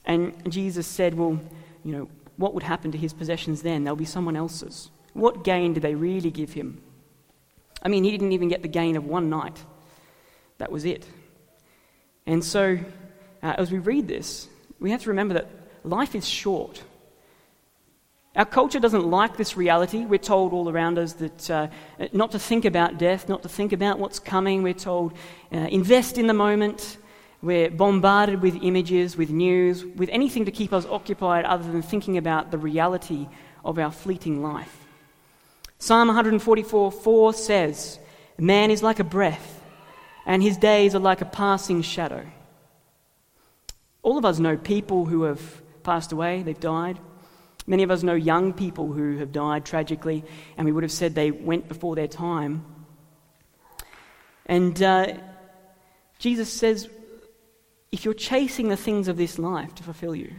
And 0.05 0.51
Jesus 0.51 0.87
said, 0.87 1.15
Well, 1.15 1.41
you 1.85 1.93
know, 1.93 2.09
what 2.37 2.55
would 2.55 2.63
happen 2.63 2.93
to 2.93 2.99
his 2.99 3.13
possessions 3.13 3.63
then? 3.63 3.85
They'll 3.85 3.97
be 3.97 4.05
someone 4.05 4.37
else's. 4.37 4.91
What 5.13 5.45
gain 5.45 5.75
did 5.75 5.83
they 5.83 5.95
really 5.95 6.31
give 6.31 6.53
him? 6.53 6.83
I 7.83 7.89
mean, 7.89 8.05
he 8.05 8.11
didn't 8.11 8.33
even 8.33 8.49
get 8.49 8.63
the 8.63 8.69
gain 8.69 8.97
of 8.97 9.05
one 9.05 9.31
night. 9.31 9.63
That 10.59 10.73
was 10.73 10.85
it. 10.85 11.07
And 12.27 12.43
so, 12.43 12.79
uh, 13.43 13.55
as 13.59 13.71
we 13.71 13.79
read 13.79 14.09
this, 14.09 14.49
we 14.81 14.91
have 14.91 15.03
to 15.03 15.11
remember 15.11 15.35
that 15.35 15.47
life 15.85 16.15
is 16.15 16.27
short. 16.27 16.83
Our 18.35 18.45
culture 18.45 18.81
doesn't 18.81 19.09
like 19.09 19.37
this 19.37 19.57
reality. 19.57 20.05
We're 20.05 20.19
told 20.19 20.53
all 20.53 20.69
around 20.69 20.99
us 20.99 21.13
that 21.15 21.51
uh, 21.51 21.69
not 22.13 22.33
to 22.33 22.39
think 22.39 22.65
about 22.65 22.99
death, 22.99 23.29
not 23.29 23.43
to 23.43 23.49
think 23.49 23.73
about 23.73 24.01
what's 24.01 24.19
coming. 24.19 24.63
We're 24.63 24.75
told 24.75 25.13
uh, 25.53 25.59
invest 25.59 26.19
in 26.19 26.27
the 26.27 26.35
moment. 26.35 26.97
We're 27.45 27.71
bombarded 27.71 28.41
with 28.41 28.63
images, 28.63 29.19
with 29.19 29.29
news, 29.29 29.85
with 29.85 30.09
anything 30.09 30.47
to 30.47 30.51
keep 30.51 30.73
us 30.73 30.87
occupied 30.87 31.45
other 31.45 31.71
than 31.71 31.83
thinking 31.83 32.17
about 32.17 32.51
the 32.51 32.57
reality 32.57 33.29
of 33.63 33.79
our 33.79 33.91
fleeting 33.91 34.43
life. 34.43 34.87
Psalm 35.79 36.09
144 36.09 36.91
4 36.91 37.35
says, 37.35 37.99
Man 38.39 38.71
is 38.71 38.83
like 38.83 38.99
a 38.99 39.05
breath, 39.05 39.63
and 40.25 40.43
his 40.43 40.57
days 40.57 40.95
are 40.95 41.01
like 41.01 41.21
a 41.21 41.27
passing 41.27 41.83
shadow. 41.83 42.25
All 44.03 44.17
of 44.17 44.25
us 44.25 44.39
know 44.39 44.57
people 44.57 45.05
who 45.05 45.25
have 45.25 45.43
passed 45.83 46.13
away, 46.13 46.43
they've 46.43 46.59
died. 46.59 46.99
Many 47.67 47.83
of 47.83 47.91
us 47.91 48.03
know 48.03 48.15
young 48.15 48.55
people 48.55 48.91
who 48.91 49.19
have 49.19 49.33
died 49.33 49.67
tragically, 49.67 50.25
and 50.57 50.65
we 50.65 50.73
would 50.73 50.83
have 50.83 50.91
said 50.91 51.15
they 51.15 51.31
went 51.31 51.69
before 51.69 51.95
their 51.95 52.09
time. 52.09 52.65
And 54.47 54.83
uh, 54.83 55.19
Jesus 56.19 56.51
says, 56.51 56.89
if 57.95 58.05
you're 58.05 58.13
chasing 58.13 58.71
the 58.71 58.77
things 58.77 59.07
of 59.07 59.17
this 59.17 59.39
life 59.39 59.73
to 59.77 59.85
fulfill 59.85 60.17
you, 60.17 60.33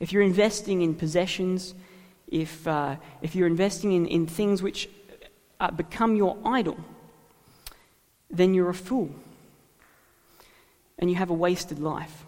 if 0.00 0.12
you're 0.12 0.20
investing 0.20 0.82
in 0.82 0.96
possessions, 0.96 1.76
if, 2.26 2.66
uh, 2.66 2.96
if 3.22 3.36
you're 3.36 3.46
investing 3.46 3.92
in, 3.92 4.04
in 4.06 4.26
things 4.26 4.64
which 4.64 4.88
uh, 5.60 5.70
become 5.70 6.16
your 6.16 6.36
idol, 6.44 6.76
then 8.28 8.52
you're 8.52 8.68
a 8.68 8.74
fool. 8.74 9.14
And 10.98 11.08
you 11.08 11.14
have 11.14 11.30
a 11.30 11.34
wasted 11.34 11.78
life. 11.78 12.24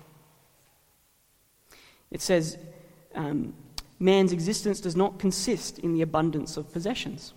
It 2.13 2.23
says, 2.23 2.57
um, 3.17 3.55
man's 3.99 4.33
existence 4.33 4.81
does 4.81 4.95
not 4.95 5.19
consist 5.19 5.81
in 5.81 5.95
the 5.95 6.03
abundance 6.03 6.57
of 6.57 6.73
possessions. 6.73 7.33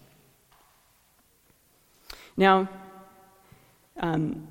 Now, 2.38 2.70
um, 3.98 4.48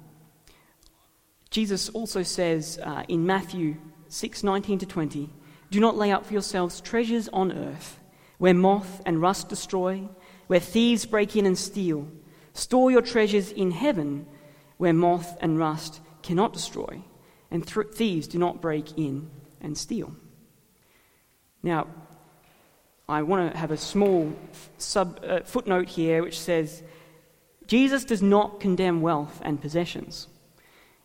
Jesus 1.53 1.91
also 1.91 2.23
says 2.23 2.81
uh, 2.83 3.05
in 3.09 3.27
Matthew 3.27 3.77
6 4.09 4.43
19 4.43 4.79
to 4.79 4.87
20, 4.87 5.29
Do 5.71 5.81
not 5.81 5.99
lay 5.99 6.11
up 6.11 6.25
for 6.25 6.33
yourselves 6.33 6.81
treasures 6.81 7.29
on 7.29 7.53
earth, 7.53 8.01
where 8.39 8.55
moth 8.55 9.03
and 9.05 9.21
rust 9.21 9.51
destroy, 9.51 10.09
where 10.47 10.61
thieves 10.61 11.05
break 11.05 11.37
in 11.37 11.45
and 11.45 11.59
steal. 11.59 12.09
Store 12.55 12.91
your 12.91 13.03
treasures 13.03 13.53
in 13.53 13.71
heaven, 13.71 14.27
where 14.79 14.95
moth 14.95 15.37
and 15.43 15.59
rust 15.59 16.01
cannot 16.23 16.55
destroy, 16.55 17.03
and 17.51 17.67
th- 17.67 17.89
thieves 17.93 18.27
do 18.27 18.39
not 18.39 18.63
break 18.63 18.97
in 18.97 19.31
and 19.61 19.77
steal. 19.77 20.17
Now, 21.63 21.87
I 23.07 23.23
want 23.25 23.53
to 23.53 23.59
have 23.59 23.71
a 23.71 23.77
small 23.77 24.33
sub, 24.79 25.21
uh, 25.23 25.41
footnote 25.41 25.91
here 25.91 26.23
which 26.23 26.41
says 26.41 26.83
Jesus 27.67 28.07
does 28.07 28.23
not 28.23 28.59
condemn 28.59 29.03
wealth 29.03 29.39
and 29.45 29.61
possessions. 29.61 30.29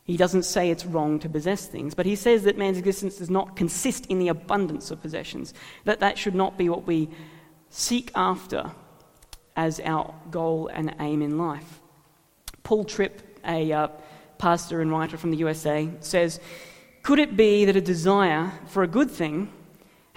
He 0.08 0.18
doesn't 0.18 0.44
say 0.44 0.72
it's 0.72 0.86
wrong 0.86 1.20
to 1.20 1.30
possess 1.30 1.68
things, 1.68 1.94
but 1.94 2.08
he 2.08 2.16
says 2.16 2.44
that 2.44 2.58
man's 2.58 2.80
existence 2.80 3.18
does 3.18 3.30
not 3.30 3.56
consist 3.56 4.08
in 4.08 4.18
the 4.18 4.30
abundance 4.30 4.90
of 4.90 5.02
possessions, 5.02 5.54
that 5.84 6.00
that 6.00 6.18
should 6.18 6.34
not 6.34 6.58
be 6.58 6.70
what 6.70 6.88
we 6.88 7.10
seek 7.70 8.10
after 8.16 8.72
as 9.56 9.80
our 9.82 10.16
goal 10.32 10.70
and 10.74 10.96
aim 11.00 11.22
in 11.22 11.38
life. 11.38 11.82
Paul 12.64 12.86
Tripp, 12.86 13.40
a 13.46 13.72
uh, 13.72 13.88
pastor 14.40 14.82
and 14.82 14.92
writer 14.92 15.18
from 15.18 15.32
the 15.32 15.38
USA, 15.38 15.90
says, 16.00 16.40
Could 17.04 17.20
it 17.20 17.38
be 17.38 17.66
that 17.66 17.76
a 17.76 17.82
desire 17.82 18.54
for 18.68 18.82
a 18.82 18.88
good 18.88 19.12
thing 19.12 19.52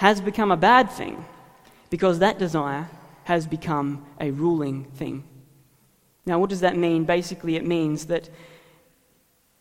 has 0.01 0.19
become 0.19 0.51
a 0.51 0.57
bad 0.57 0.91
thing 0.91 1.23
because 1.91 2.21
that 2.21 2.39
desire 2.39 2.89
has 3.25 3.47
become 3.47 4.05
a 4.19 4.31
ruling 4.31 4.85
thing. 4.85 5.23
Now, 6.25 6.39
what 6.39 6.49
does 6.49 6.61
that 6.61 6.77
mean? 6.77 7.05
Basically, 7.05 7.57
it 7.57 7.67
means 7.67 8.07
that 8.07 8.31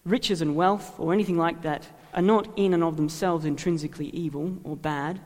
riches 0.06 0.41
and 0.41 0.56
wealth 0.56 1.00
or 1.00 1.13
anything 1.13 1.38
like 1.38 1.62
that 1.62 1.88
are 2.13 2.22
not 2.22 2.48
in 2.56 2.74
and 2.74 2.84
of 2.84 2.98
themselves 2.98 3.46
intrinsically 3.46 4.08
evil 4.08 4.58
or 4.63 4.75
bad. 4.75 5.20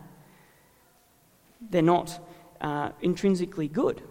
They're 1.70 1.82
not 1.82 2.20
uh, 2.60 2.90
intrinsically 3.02 3.68
good. 3.68 4.02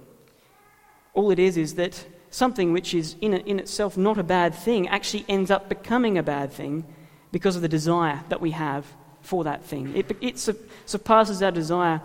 All 1.14 1.30
it 1.30 1.38
is 1.38 1.56
is 1.56 1.74
that 1.74 2.06
something 2.30 2.72
which 2.72 2.94
is 2.94 3.16
in, 3.20 3.34
in 3.34 3.58
itself 3.58 3.96
not 3.96 4.18
a 4.18 4.22
bad 4.22 4.54
thing 4.54 4.88
actually 4.88 5.24
ends 5.28 5.50
up 5.50 5.68
becoming 5.68 6.16
a 6.16 6.22
bad 6.22 6.52
thing 6.52 6.84
because 7.30 7.56
of 7.56 7.62
the 7.62 7.68
desire 7.68 8.22
that 8.30 8.40
we 8.40 8.52
have 8.52 8.86
for 9.20 9.44
that 9.44 9.64
thing. 9.64 9.94
It, 9.94 10.16
it 10.20 10.38
su- 10.38 10.58
surpasses 10.86 11.42
our 11.42 11.50
desire 11.50 12.00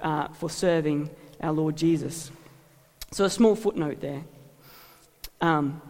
uh, 0.00 0.28
for 0.28 0.48
serving 0.48 1.10
our 1.40 1.52
Lord 1.52 1.76
Jesus. 1.76 2.30
So, 3.10 3.24
a 3.24 3.30
small 3.30 3.54
footnote 3.56 4.00
there. 4.00 4.22
Um, 5.40 5.82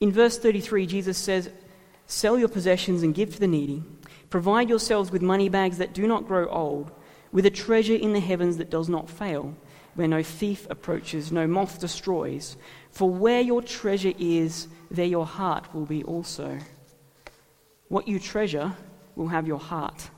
in 0.00 0.12
verse 0.12 0.38
33, 0.38 0.86
Jesus 0.86 1.18
says, 1.18 1.50
Sell 2.06 2.38
your 2.38 2.48
possessions 2.48 3.02
and 3.02 3.14
give 3.14 3.34
to 3.34 3.40
the 3.40 3.46
needy. 3.46 3.84
Provide 4.30 4.68
yourselves 4.68 5.10
with 5.10 5.22
money 5.22 5.48
bags 5.48 5.78
that 5.78 5.92
do 5.92 6.06
not 6.06 6.26
grow 6.26 6.48
old, 6.48 6.90
with 7.32 7.46
a 7.46 7.50
treasure 7.50 7.94
in 7.94 8.12
the 8.12 8.20
heavens 8.20 8.56
that 8.56 8.70
does 8.70 8.88
not 8.88 9.10
fail, 9.10 9.54
where 9.94 10.08
no 10.08 10.22
thief 10.22 10.66
approaches, 10.70 11.30
no 11.30 11.46
moth 11.46 11.80
destroys. 11.80 12.56
For 12.90 13.10
where 13.10 13.40
your 13.40 13.62
treasure 13.62 14.12
is, 14.18 14.68
there 14.90 15.06
your 15.06 15.26
heart 15.26 15.72
will 15.74 15.86
be 15.86 16.02
also. 16.02 16.58
What 17.88 18.08
you 18.08 18.18
treasure 18.18 18.74
will 19.16 19.28
have 19.28 19.46
your 19.46 19.58
heart. 19.58 20.10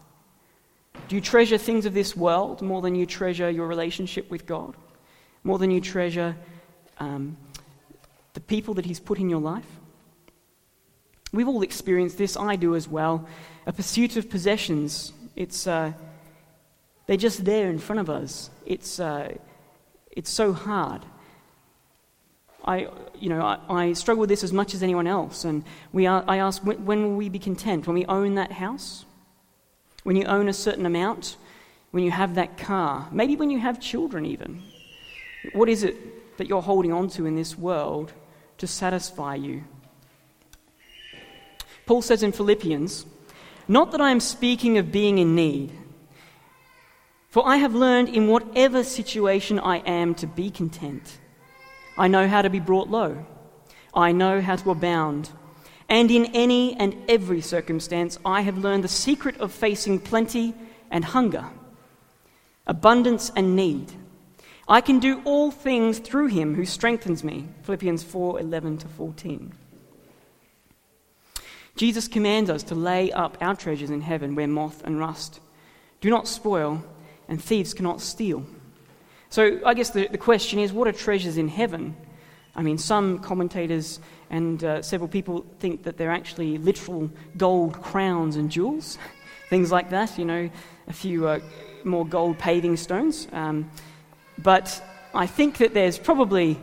Do 1.09 1.17
you 1.17 1.21
treasure 1.21 1.59
things 1.59 1.87
of 1.87 1.95
this 1.95 2.17
world 2.17 2.63
more 2.63 2.83
than 2.83 2.95
you 2.95 3.07
treasure 3.07 3.51
your 3.51 3.67
relationship 3.67 4.31
with 4.31 4.47
God? 4.47 4.77
More 5.45 5.59
than 5.59 5.71
you 5.71 5.81
treasure 5.81 6.37
um, 6.99 7.37
the 8.35 8.41
people 8.41 8.75
that 8.75 8.85
He's 8.85 9.01
put 9.01 9.19
in 9.19 9.29
your 9.29 9.41
life? 9.41 9.67
We've 11.33 11.49
all 11.49 11.63
experienced 11.63 12.19
this. 12.19 12.37
I 12.37 12.57
do 12.57 12.75
as 12.75 12.87
well. 12.87 13.27
A 13.67 13.73
pursuit 13.73 14.17
of 14.17 14.29
possessions. 14.29 15.13
It's, 15.35 15.67
uh, 15.67 15.93
they're 17.07 17.17
just 17.17 17.45
there 17.45 17.71
in 17.71 17.79
front 17.79 18.01
of 18.01 18.11
us. 18.11 18.51
It's, 18.67 19.01
uh, 19.01 19.35
it's 20.11 20.31
so 20.31 20.53
hard. 20.53 21.07
I, 22.65 22.89
you 23.19 23.29
know, 23.29 23.41
I, 23.41 23.59
I, 23.69 23.93
struggle 23.95 24.21
with 24.21 24.29
this 24.29 24.45
as 24.45 24.53
much 24.53 24.75
as 24.75 24.83
anyone 24.83 25.07
else. 25.07 25.45
And 25.45 25.65
we 25.93 26.07
are, 26.07 26.23
I 26.29 26.37
ask, 26.37 26.63
when, 26.63 26.85
when 26.85 27.03
will 27.03 27.17
we 27.17 27.29
be 27.29 27.39
content? 27.39 27.87
When 27.87 27.95
we 27.95 28.05
own 28.07 28.35
that 28.37 28.53
house? 28.53 29.05
When 30.05 30.17
you 30.17 30.25
own 30.25 30.49
a 30.49 30.53
certain 30.53 30.87
amount? 30.87 31.37
When 31.91 32.05
you 32.05 32.11
have 32.11 32.35
that 32.37 32.59
car? 32.59 33.09
Maybe 33.11 33.37
when 33.37 33.51
you 33.51 33.59
have 33.59 33.81
children, 33.81 34.27
even? 34.27 34.63
What 35.55 35.69
is 35.69 35.83
it 35.83 36.37
that 36.37 36.47
you're 36.47 36.63
holding 36.63 36.93
on 36.93 37.09
to 37.11 37.27
in 37.27 37.35
this 37.35 37.59
world 37.59 38.13
to 38.63 38.67
satisfy 38.69 39.35
you? 39.35 39.65
Paul 41.85 42.01
says 42.01 42.23
in 42.23 42.31
Philippians, 42.31 43.05
Not 43.67 43.91
that 43.91 44.01
I 44.01 44.13
am 44.13 44.21
speaking 44.21 44.79
of 44.79 44.93
being 44.93 45.19
in 45.19 45.35
need, 45.35 45.73
for 47.29 47.45
I 47.45 47.57
have 47.57 47.75
learned 47.75 48.09
in 48.09 48.29
whatever 48.29 48.85
situation 48.85 49.59
I 49.59 49.79
am 49.79 50.15
to 50.15 50.29
be 50.29 50.49
content. 50.49 51.19
I 51.99 52.07
know 52.07 52.29
how 52.29 52.41
to 52.41 52.51
be 52.51 52.61
brought 52.61 52.89
low. 52.89 53.27
I 53.93 54.13
know 54.13 54.41
how 54.41 54.55
to 54.55 54.71
abound. 54.71 55.31
And 55.89 56.09
in 56.13 56.27
any 56.27 56.77
and 56.77 56.95
every 57.09 57.41
circumstance, 57.41 58.17
I 58.25 58.43
have 58.43 58.59
learned 58.59 58.85
the 58.85 58.89
secret 59.07 59.41
of 59.41 59.51
facing 59.51 59.99
plenty 59.99 60.55
and 60.89 61.05
hunger, 61.05 61.47
abundance 62.69 63.33
and 63.35 63.57
need. 63.57 63.91
I 64.69 64.81
can 64.81 65.01
do 65.01 65.21
all 65.25 65.51
things 65.51 65.99
through 65.99 66.29
him 66.29 66.55
who 66.55 66.65
strengthens 66.65 67.25
me. 67.25 67.49
Philippians 67.63 68.03
4 68.03 68.41
11 68.41 68.79
to 68.79 68.89
14. 68.89 69.53
Jesus 71.77 72.07
commands 72.07 72.51
us 72.51 72.63
to 72.65 72.75
lay 72.75 73.11
up 73.13 73.39
our 73.41 73.57
treasures 73.57 73.91
in 73.91 74.03
heaven 74.03 74.35
where 74.35 74.47
moth 74.47 74.83
and 74.85 74.99
rust 74.99 75.41
do 76.01 76.11
not 76.11 76.29
spoil 76.29 76.85
and 77.29 77.43
thieves 77.43 77.73
cannot 77.73 78.01
steal. 78.01 78.45
So 79.31 79.61
I 79.65 79.73
guess 79.73 79.91
the, 79.91 80.09
the 80.09 80.19
question 80.19 80.59
is 80.59 80.73
what 80.73 80.87
are 80.87 80.93
treasures 80.93 81.39
in 81.39 81.49
heaven? 81.49 81.97
I 82.55 82.63
mean, 82.63 82.77
some 82.77 83.19
commentators 83.21 83.99
and 84.29 84.63
uh, 84.63 84.83
several 84.83 85.09
people 85.09 85.47
think 85.59 85.85
that 85.85 85.97
they're 85.97 86.11
actually 86.11 86.59
literal 86.59 87.11
gold 87.39 87.81
crowns 87.81 88.37
and 88.37 88.51
jewels, 88.51 88.99
things 89.49 89.73
like 89.73 89.89
that, 89.91 90.19
you 90.19 90.27
know, 90.27 90.51
a 90.89 90.93
few 90.93 91.27
uh, 91.27 91.41
more 91.85 92.05
gold 92.05 92.39
paving 92.39 92.77
stones. 92.77 93.27
Um, 93.33 93.71
but 94.43 94.83
I 95.15 95.27
think 95.27 95.59
that 95.59 95.75
there's 95.75 95.99
probably 95.99 96.59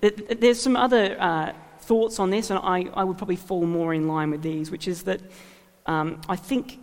that 0.00 0.40
there's 0.40 0.60
some 0.60 0.76
other 0.76 1.16
uh, 1.18 1.52
thoughts 1.80 2.18
on 2.18 2.30
this, 2.30 2.50
and 2.50 2.58
I, 2.58 2.86
I 2.94 3.04
would 3.04 3.16
probably 3.16 3.36
fall 3.36 3.64
more 3.64 3.94
in 3.94 4.06
line 4.06 4.30
with 4.30 4.42
these, 4.42 4.70
which 4.70 4.86
is 4.86 5.04
that 5.04 5.20
um, 5.86 6.20
I 6.28 6.36
think 6.36 6.78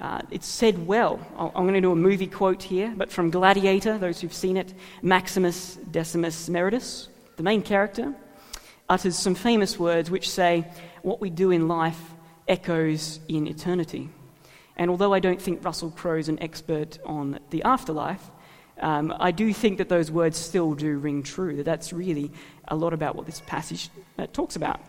uh, 0.00 0.22
it's 0.30 0.46
said 0.46 0.86
well. 0.86 1.20
I'm 1.38 1.64
going 1.64 1.74
to 1.74 1.80
do 1.80 1.92
a 1.92 1.96
movie 1.96 2.26
quote 2.26 2.62
here, 2.62 2.92
but 2.96 3.12
from 3.12 3.30
Gladiator, 3.30 3.98
those 3.98 4.20
who've 4.20 4.32
seen 4.32 4.56
it, 4.56 4.74
Maximus 5.02 5.76
Decimus 5.90 6.48
Meridius, 6.48 7.08
the 7.36 7.42
main 7.42 7.62
character, 7.62 8.14
utters 8.88 9.16
some 9.16 9.34
famous 9.34 9.78
words 9.78 10.10
which 10.10 10.30
say, 10.30 10.66
What 11.02 11.20
we 11.20 11.30
do 11.30 11.50
in 11.50 11.68
life 11.68 12.00
echoes 12.46 13.20
in 13.28 13.46
eternity. 13.46 14.08
And 14.76 14.90
although 14.90 15.12
I 15.12 15.20
don't 15.20 15.42
think 15.42 15.64
Russell 15.64 15.90
Crowe's 15.90 16.28
an 16.28 16.40
expert 16.40 16.98
on 17.04 17.40
the 17.50 17.62
afterlife, 17.64 18.30
um, 18.80 19.14
I 19.18 19.30
do 19.30 19.52
think 19.52 19.78
that 19.78 19.88
those 19.88 20.10
words 20.10 20.36
still 20.36 20.74
do 20.74 20.98
ring 20.98 21.22
true, 21.22 21.56
that 21.56 21.64
that's 21.64 21.92
really 21.92 22.30
a 22.68 22.76
lot 22.76 22.92
about 22.92 23.16
what 23.16 23.26
this 23.26 23.40
passage 23.46 23.90
uh, 24.18 24.26
talks 24.32 24.56
about. 24.56 24.80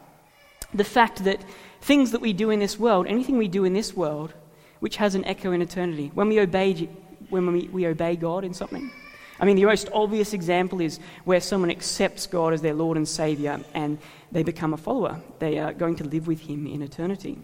The 0.74 0.84
fact 0.84 1.24
that 1.24 1.44
things 1.82 2.12
that 2.12 2.22
we 2.22 2.34
do 2.34 2.50
in 2.50 2.60
this 2.60 2.78
world, 2.78 3.08
anything 3.08 3.38
we 3.38 3.48
do 3.48 3.66
in 3.66 3.74
this 3.74 3.96
world, 3.96 4.34
which 4.80 4.98
has 4.98 5.16
an 5.16 5.26
echo 5.26 5.52
in 5.52 5.62
eternity, 5.62 6.12
when 6.14 6.30
we 6.30 6.40
obey, 6.40 6.90
when 7.30 7.52
we, 7.52 7.68
we 7.70 7.88
obey 7.88 8.16
God 8.16 8.44
in 8.44 8.54
something. 8.54 8.92
I 9.40 9.46
mean, 9.46 9.56
the 9.56 9.66
most 9.66 9.90
obvious 9.94 10.34
example 10.34 10.82
is 10.82 11.00
where 11.24 11.40
someone 11.40 11.72
accepts 11.72 12.28
God 12.28 12.54
as 12.54 12.62
their 12.62 12.74
Lord 12.74 12.98
and 12.98 13.08
Savior 13.08 13.60
and 13.74 13.98
they 14.32 14.44
become 14.44 14.74
a 14.74 14.78
follower. 14.78 15.22
They 15.40 15.60
are 15.60 15.74
going 15.74 15.96
to 15.98 16.04
live 16.04 16.28
with 16.28 16.42
Him 16.42 16.68
in 16.68 16.82
eternity. 16.82 17.38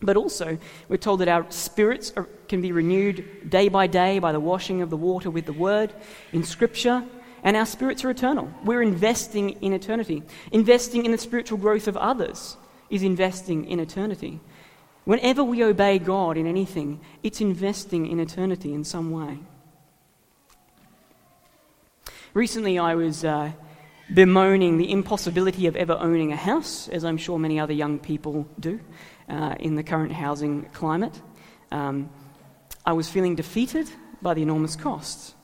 But 0.00 0.16
also, 0.16 0.58
we're 0.88 0.96
told 0.96 1.20
that 1.20 1.28
our 1.28 1.46
spirits 1.50 2.12
are, 2.16 2.28
can 2.48 2.60
be 2.60 2.72
renewed 2.72 3.48
day 3.48 3.68
by 3.68 3.86
day 3.86 4.18
by 4.18 4.32
the 4.32 4.40
washing 4.40 4.82
of 4.82 4.90
the 4.90 4.96
water 4.96 5.30
with 5.30 5.46
the 5.46 5.52
Word 5.52 5.92
in 6.32 6.44
Scripture, 6.44 7.04
and 7.42 7.56
our 7.56 7.66
spirits 7.66 8.04
are 8.04 8.10
eternal. 8.10 8.50
We're 8.64 8.82
investing 8.82 9.50
in 9.62 9.72
eternity. 9.72 10.22
Investing 10.52 11.04
in 11.04 11.12
the 11.12 11.18
spiritual 11.18 11.58
growth 11.58 11.88
of 11.88 11.96
others 11.96 12.56
is 12.90 13.02
investing 13.02 13.66
in 13.66 13.80
eternity. 13.80 14.40
Whenever 15.04 15.44
we 15.44 15.62
obey 15.62 15.98
God 15.98 16.36
in 16.36 16.46
anything, 16.46 17.00
it's 17.22 17.40
investing 17.40 18.06
in 18.06 18.18
eternity 18.18 18.72
in 18.72 18.84
some 18.84 19.10
way. 19.10 19.38
Recently, 22.32 22.78
I 22.78 22.94
was 22.94 23.24
uh, 23.24 23.52
bemoaning 24.12 24.78
the 24.78 24.90
impossibility 24.90 25.66
of 25.66 25.76
ever 25.76 25.92
owning 26.00 26.32
a 26.32 26.36
house, 26.36 26.88
as 26.88 27.04
I'm 27.04 27.18
sure 27.18 27.38
many 27.38 27.60
other 27.60 27.74
young 27.74 27.98
people 27.98 28.48
do 28.58 28.80
uh, 29.28 29.54
in 29.58 29.74
the 29.74 29.82
current 29.82 30.12
housing 30.12 30.64
climate. 30.72 31.20
Um, 31.70 32.10
I 32.86 32.92
was 32.92 33.08
feeling 33.08 33.34
defeated 33.34 33.88
by 34.20 34.34
the 34.34 34.42
enormous 34.42 34.76
costs. 34.76 35.34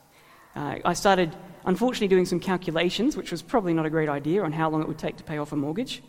Uh, 0.55 0.77
I 0.85 0.95
started, 0.95 1.35
unfortunately, 1.65 2.09
doing 2.09 2.27
some 2.27 2.41
calculations, 2.41 3.17
which 3.17 3.31
was 3.31 3.43
probably 3.43 3.75
not 3.75 3.87
a 3.87 3.91
great 3.91 4.09
idea, 4.09 4.43
on 4.43 4.53
how 4.53 4.69
long 4.71 4.83
it 4.83 4.89
would 4.89 4.99
take 4.99 5.17
to 5.17 5.25
pay 5.25 5.39
off 5.39 5.53
a 5.53 5.57
mortgage. 5.57 6.03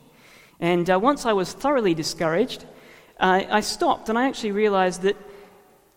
And 0.60 0.90
uh, 0.90 1.00
once 1.00 1.26
I 1.26 1.34
was 1.34 1.54
thoroughly 1.54 1.94
discouraged, 1.94 2.66
I 3.20 3.62
stopped 3.62 4.10
and 4.10 4.18
I 4.18 4.28
actually 4.28 4.52
realized 4.52 5.04
that 5.04 5.16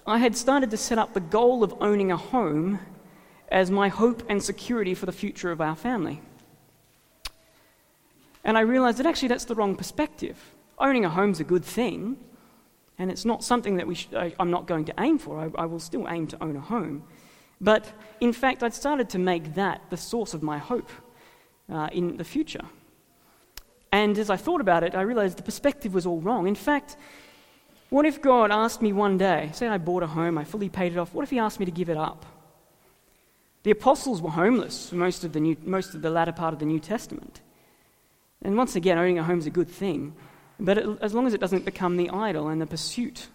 I 0.07 0.19
had 0.19 0.37
started 0.37 0.71
to 0.73 0.77
set 0.77 0.99
up 0.99 1.15
the 1.15 1.21
goal 1.21 1.65
of 1.65 1.75
owning 1.81 2.13
a 2.13 2.19
home 2.19 2.79
as 3.49 3.71
my 3.71 3.89
hope 3.89 4.23
and 4.29 4.43
security 4.43 4.95
for 4.95 5.07
the 5.07 5.13
future 5.13 5.51
of 5.51 5.61
our 5.61 5.75
family. 5.75 6.21
And 8.45 8.59
I 8.59 8.61
realized 8.61 8.99
that 8.99 9.07
actually 9.07 9.29
that's 9.29 9.47
the 9.47 9.55
wrong 9.55 9.75
perspective. 9.75 10.37
Owning 10.79 11.05
a 11.05 11.11
home's 11.11 11.41
a 11.41 11.45
good 11.45 11.65
thing, 11.65 12.17
and 12.99 13.11
it's 13.11 13.25
not 13.25 13.45
something 13.45 13.77
that 13.77 13.87
we 13.87 13.95
sh- 13.95 14.09
I, 14.15 14.35
am 14.39 14.51
not 14.51 14.67
going 14.67 14.85
to 14.87 14.95
aim 14.99 15.19
for. 15.19 15.39
I, 15.39 15.63
I 15.63 15.67
will 15.67 15.81
still 15.81 16.09
aim 16.09 16.27
to 16.29 16.43
own 16.43 16.57
a 16.57 16.61
home. 16.61 17.05
But 17.61 17.93
in 18.21 18.33
fact, 18.33 18.63
I'd 18.63 18.75
started 18.75 19.09
to 19.11 19.19
make 19.19 19.55
that 19.55 19.83
the 19.91 19.97
source 19.97 20.35
of 20.35 20.43
my 20.43 20.59
hope 20.59 20.91
uh, 21.73 21.89
in 21.93 22.17
the 22.17 22.25
future. 22.25 22.65
And 23.93 24.19
as 24.19 24.29
I 24.29 24.37
thought 24.37 24.61
about 24.61 24.83
it, 24.83 24.95
I 24.95 25.03
realized 25.03 25.39
the 25.39 25.43
perspective 25.45 25.95
was 25.95 26.05
all 26.05 26.21
wrong. 26.21 26.49
In 26.49 26.57
fact, 26.57 26.97
what 27.91 28.05
if 28.05 28.21
God 28.21 28.51
asked 28.51 28.83
me 28.83 28.93
one 28.93 29.19
day, 29.19 29.51
say 29.53 29.69
I 29.69 29.79
bought 29.79 30.03
a 30.03 30.09
home, 30.09 30.37
I 30.37 30.45
fully 30.45 30.69
paid 30.69 30.93
it 30.93 30.99
off, 30.99 31.15
what 31.15 31.23
if 31.23 31.31
He 31.31 31.39
asked 31.39 31.61
me 31.61 31.67
to 31.67 31.71
give 31.71 31.89
it 31.89 31.97
up? 31.97 32.27
The 33.63 33.71
apostles 33.71 34.21
were 34.21 34.31
homeless 34.31 34.91
for 34.91 34.97
most 34.97 35.25
of 35.25 35.33
the, 35.33 35.41
new, 35.41 35.57
most 35.63 35.95
of 35.95 36.03
the 36.03 36.11
latter 36.11 36.33
part 36.33 36.53
of 36.53 36.59
the 36.59 36.67
New 36.67 36.81
Testament. 36.81 37.41
And 38.43 38.57
once 38.57 38.77
again, 38.77 38.99
owning 38.99 39.19
a 39.19 39.23
home 39.23 39.39
is 39.39 39.47
a 39.47 39.51
good 39.51 39.69
thing, 39.69 40.15
but 40.59 40.79
it, 40.79 40.99
as 41.01 41.15
long 41.15 41.27
as 41.27 41.35
it 41.35 41.41
doesn't 41.41 41.65
become 41.65 41.97
the 41.97 42.11
idol 42.11 42.49
and 42.49 42.61
the 42.61 42.67
pursuit 42.67 43.29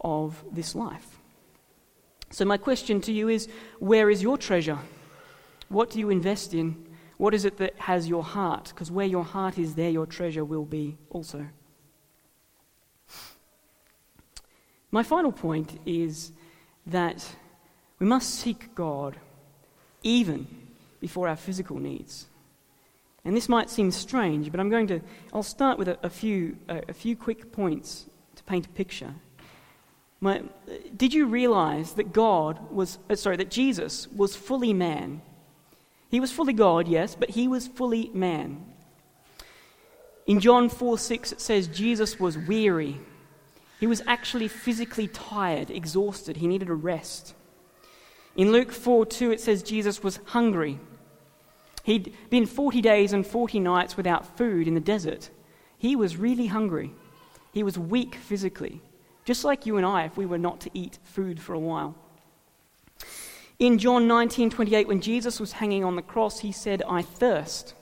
of 0.00 0.44
this 0.52 0.74
life. 0.74 1.18
So, 2.30 2.44
my 2.44 2.56
question 2.56 3.00
to 3.02 3.12
you 3.12 3.28
is 3.28 3.48
where 3.78 4.10
is 4.10 4.22
your 4.22 4.36
treasure? 4.36 4.78
What 5.68 5.90
do 5.90 5.98
you 5.98 6.10
invest 6.10 6.52
in? 6.54 6.86
What 7.16 7.32
is 7.32 7.44
it 7.44 7.58
that 7.58 7.78
has 7.78 8.08
your 8.08 8.24
heart? 8.24 8.72
Because 8.74 8.90
where 8.90 9.06
your 9.06 9.24
heart 9.24 9.58
is, 9.58 9.74
there 9.74 9.90
your 9.90 10.06
treasure 10.06 10.44
will 10.44 10.64
be 10.64 10.96
also. 11.10 11.46
My 14.90 15.02
final 15.02 15.32
point 15.32 15.80
is 15.86 16.32
that 16.86 17.36
we 17.98 18.06
must 18.06 18.30
seek 18.30 18.74
God 18.74 19.16
even 20.02 20.46
before 21.00 21.28
our 21.28 21.36
physical 21.36 21.78
needs. 21.78 22.26
And 23.24 23.36
this 23.36 23.48
might 23.48 23.70
seem 23.70 23.90
strange, 23.90 24.50
but 24.50 24.60
I'm 24.60 24.68
going 24.68 24.86
to, 24.88 25.00
I'll 25.32 25.42
start 25.42 25.78
with 25.78 25.88
a, 25.88 25.98
a 26.02 26.10
few, 26.10 26.56
a, 26.68 26.82
a, 26.88 26.92
few 26.92 27.16
quick 27.16 27.52
points 27.52 28.04
to 28.36 28.42
paint 28.44 28.66
a 28.66 28.70
picture. 28.70 29.14
My, 30.20 30.42
did 30.96 31.14
you 31.14 31.26
realize 31.26 31.94
that 31.94 32.12
God 32.12 32.70
was, 32.70 32.98
uh, 33.08 33.16
sorry, 33.16 33.36
that 33.38 33.50
Jesus 33.50 34.08
was 34.08 34.36
fully 34.36 34.74
man? 34.74 35.22
He 36.10 36.20
was 36.20 36.32
fully 36.32 36.52
God, 36.52 36.86
yes, 36.86 37.14
but 37.14 37.30
he 37.30 37.48
was 37.48 37.66
fully 37.66 38.10
man. 38.12 38.64
In 40.26 40.40
John 40.40 40.68
4 40.68 40.98
6, 40.98 41.32
it 41.32 41.40
says 41.40 41.66
Jesus 41.66 42.20
was 42.20 42.38
weary. 42.38 43.00
He 43.80 43.86
was 43.86 44.02
actually 44.06 44.48
physically 44.48 45.08
tired, 45.08 45.70
exhausted. 45.70 46.38
He 46.38 46.46
needed 46.46 46.70
a 46.70 46.74
rest. 46.74 47.34
In 48.36 48.52
Luke 48.52 48.72
4 48.72 49.06
2, 49.06 49.32
it 49.32 49.40
says 49.40 49.62
Jesus 49.62 50.02
was 50.02 50.20
hungry. 50.26 50.78
He'd 51.84 52.14
been 52.30 52.46
40 52.46 52.80
days 52.80 53.12
and 53.12 53.24
40 53.24 53.60
nights 53.60 53.96
without 53.96 54.36
food 54.36 54.66
in 54.66 54.74
the 54.74 54.80
desert. 54.80 55.30
He 55.78 55.94
was 55.94 56.16
really 56.16 56.46
hungry. 56.46 56.92
He 57.52 57.62
was 57.62 57.78
weak 57.78 58.16
physically, 58.16 58.80
just 59.24 59.44
like 59.44 59.66
you 59.66 59.76
and 59.76 59.86
I 59.86 60.04
if 60.04 60.16
we 60.16 60.26
were 60.26 60.38
not 60.38 60.60
to 60.62 60.70
eat 60.74 60.98
food 61.04 61.40
for 61.40 61.54
a 61.54 61.58
while. 61.58 61.94
In 63.58 63.78
John 63.78 64.08
19:28 64.08 64.88
when 64.88 65.00
Jesus 65.00 65.38
was 65.38 65.52
hanging 65.52 65.84
on 65.84 65.94
the 65.94 66.02
cross, 66.02 66.40
he 66.40 66.50
said, 66.50 66.82
"I 66.88 67.02
thirst." 67.02 67.74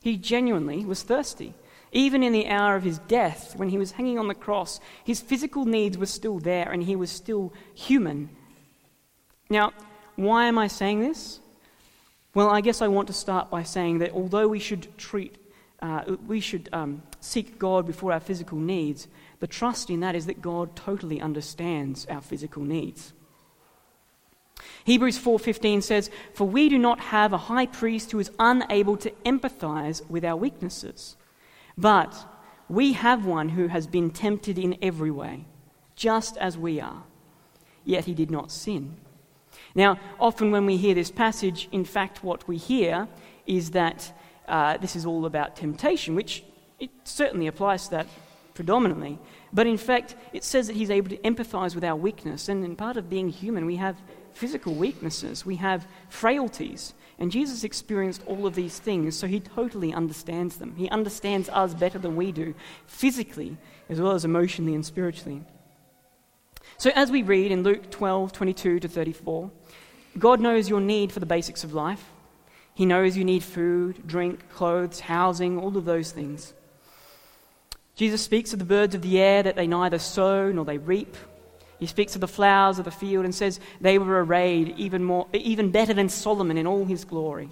He 0.00 0.16
genuinely 0.16 0.84
was 0.86 1.02
thirsty. 1.02 1.54
Even 1.92 2.22
in 2.22 2.32
the 2.32 2.46
hour 2.46 2.76
of 2.76 2.84
his 2.84 2.98
death, 3.00 3.54
when 3.56 3.68
he 3.70 3.78
was 3.78 3.92
hanging 3.92 4.18
on 4.18 4.28
the 4.28 4.34
cross, 4.34 4.80
his 5.04 5.20
physical 5.20 5.64
needs 5.64 5.98
were 5.98 6.06
still 6.06 6.38
there 6.38 6.70
and 6.70 6.84
he 6.84 6.96
was 6.96 7.10
still 7.10 7.52
human 7.74 8.30
now, 9.50 9.72
why 10.16 10.46
am 10.46 10.58
I 10.58 10.66
saying 10.66 11.00
this? 11.00 11.40
Well, 12.38 12.50
I 12.50 12.60
guess 12.60 12.82
I 12.82 12.86
want 12.86 13.08
to 13.08 13.12
start 13.12 13.50
by 13.50 13.64
saying 13.64 13.98
that 13.98 14.12
although 14.12 14.46
we 14.46 14.60
should 14.60 14.96
treat, 14.96 15.34
uh, 15.82 16.04
we 16.24 16.38
should 16.38 16.68
um, 16.72 17.02
seek 17.18 17.58
God 17.58 17.84
before 17.84 18.12
our 18.12 18.20
physical 18.20 18.58
needs, 18.58 19.08
the 19.40 19.48
trust 19.48 19.90
in 19.90 19.98
that 20.00 20.14
is 20.14 20.26
that 20.26 20.40
God 20.40 20.76
totally 20.76 21.20
understands 21.20 22.06
our 22.06 22.20
physical 22.20 22.62
needs. 22.62 23.12
Hebrews 24.84 25.18
4:15 25.18 25.82
says, 25.82 26.10
"For 26.32 26.46
we 26.46 26.68
do 26.68 26.78
not 26.78 27.00
have 27.00 27.32
a 27.32 27.48
high 27.50 27.66
priest 27.66 28.12
who 28.12 28.20
is 28.20 28.30
unable 28.38 28.96
to 28.98 29.10
empathize 29.26 30.08
with 30.08 30.24
our 30.24 30.36
weaknesses, 30.36 31.16
but 31.76 32.24
we 32.68 32.92
have 32.92 33.26
one 33.26 33.48
who 33.48 33.66
has 33.66 33.88
been 33.88 34.10
tempted 34.10 34.60
in 34.60 34.78
every 34.80 35.10
way, 35.10 35.46
just 35.96 36.36
as 36.36 36.56
we 36.56 36.80
are, 36.80 37.02
yet 37.84 38.04
he 38.04 38.14
did 38.14 38.30
not 38.30 38.52
sin." 38.52 38.94
Now, 39.74 39.98
often 40.18 40.50
when 40.50 40.66
we 40.66 40.76
hear 40.76 40.94
this 40.94 41.10
passage, 41.10 41.68
in 41.72 41.84
fact, 41.84 42.24
what 42.24 42.46
we 42.48 42.56
hear 42.56 43.08
is 43.46 43.70
that 43.72 44.12
uh, 44.46 44.76
this 44.78 44.96
is 44.96 45.06
all 45.06 45.26
about 45.26 45.56
temptation, 45.56 46.14
which 46.14 46.44
it 46.78 46.90
certainly 47.04 47.46
applies 47.46 47.84
to 47.84 47.90
that 47.90 48.06
predominantly. 48.54 49.18
But 49.52 49.66
in 49.66 49.78
fact, 49.78 50.16
it 50.32 50.44
says 50.44 50.66
that 50.66 50.76
he's 50.76 50.90
able 50.90 51.10
to 51.10 51.16
empathize 51.18 51.74
with 51.74 51.84
our 51.84 51.96
weakness. 51.96 52.48
And 52.48 52.64
in 52.64 52.76
part 52.76 52.96
of 52.96 53.08
being 53.08 53.28
human, 53.28 53.66
we 53.66 53.76
have 53.76 53.96
physical 54.32 54.74
weaknesses, 54.74 55.44
we 55.44 55.56
have 55.56 55.86
frailties. 56.08 56.94
And 57.18 57.32
Jesus 57.32 57.64
experienced 57.64 58.22
all 58.26 58.46
of 58.46 58.54
these 58.54 58.78
things, 58.78 59.16
so 59.16 59.26
he 59.26 59.40
totally 59.40 59.92
understands 59.92 60.56
them. 60.56 60.74
He 60.76 60.88
understands 60.88 61.48
us 61.48 61.74
better 61.74 61.98
than 61.98 62.14
we 62.14 62.30
do, 62.30 62.54
physically 62.86 63.56
as 63.88 64.00
well 64.00 64.12
as 64.12 64.24
emotionally 64.24 64.74
and 64.74 64.86
spiritually. 64.86 65.42
So, 66.80 66.92
as 66.94 67.10
we 67.10 67.22
read 67.22 67.50
in 67.50 67.64
Luke 67.64 67.90
12 67.90 68.32
22 68.32 68.78
to 68.78 68.88
34, 68.88 69.50
God 70.16 70.38
knows 70.38 70.68
your 70.68 70.80
need 70.80 71.10
for 71.10 71.18
the 71.18 71.26
basics 71.26 71.64
of 71.64 71.74
life. 71.74 72.04
He 72.72 72.86
knows 72.86 73.16
you 73.16 73.24
need 73.24 73.42
food, 73.42 74.06
drink, 74.06 74.48
clothes, 74.50 75.00
housing, 75.00 75.58
all 75.58 75.76
of 75.76 75.84
those 75.84 76.12
things. 76.12 76.54
Jesus 77.96 78.22
speaks 78.22 78.52
of 78.52 78.60
the 78.60 78.64
birds 78.64 78.94
of 78.94 79.02
the 79.02 79.18
air 79.20 79.42
that 79.42 79.56
they 79.56 79.66
neither 79.66 79.98
sow 79.98 80.52
nor 80.52 80.64
they 80.64 80.78
reap. 80.78 81.16
He 81.80 81.86
speaks 81.86 82.14
of 82.14 82.20
the 82.20 82.28
flowers 82.28 82.78
of 82.78 82.84
the 82.84 82.92
field 82.92 83.24
and 83.24 83.34
says 83.34 83.58
they 83.80 83.98
were 83.98 84.24
arrayed 84.24 84.74
even, 84.76 85.02
more, 85.02 85.26
even 85.32 85.72
better 85.72 85.94
than 85.94 86.08
Solomon 86.08 86.56
in 86.56 86.66
all 86.68 86.84
his 86.84 87.04
glory. 87.04 87.48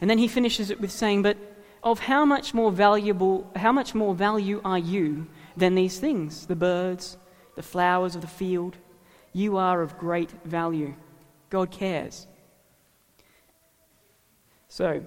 And 0.00 0.08
then 0.08 0.16
he 0.16 0.28
finishes 0.28 0.70
it 0.70 0.80
with 0.80 0.90
saying, 0.90 1.20
But 1.20 1.36
of 1.82 1.98
how 1.98 2.24
much 2.24 2.54
more 2.54 2.72
valuable, 2.72 3.50
how 3.54 3.72
much 3.72 3.94
more 3.94 4.14
value 4.14 4.62
are 4.64 4.78
you 4.78 5.26
than 5.58 5.74
these 5.74 5.98
things 5.98 6.46
the 6.46 6.56
birds, 6.56 7.16
the 7.56 7.62
flowers 7.62 8.14
of 8.14 8.20
the 8.20 8.26
field? 8.26 8.76
You 9.32 9.56
are 9.56 9.82
of 9.82 9.98
great 9.98 10.32
value. 10.44 10.94
God 11.50 11.70
cares. 11.70 12.26
So, 14.68 14.88
it 14.90 15.04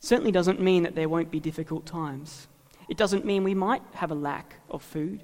certainly 0.00 0.32
doesn't 0.32 0.60
mean 0.60 0.82
that 0.82 0.94
there 0.94 1.08
won't 1.08 1.30
be 1.30 1.40
difficult 1.40 1.86
times. 1.86 2.46
It 2.88 2.96
doesn't 2.96 3.24
mean 3.24 3.44
we 3.44 3.54
might 3.54 3.82
have 3.94 4.10
a 4.10 4.14
lack 4.14 4.56
of 4.70 4.82
food. 4.82 5.22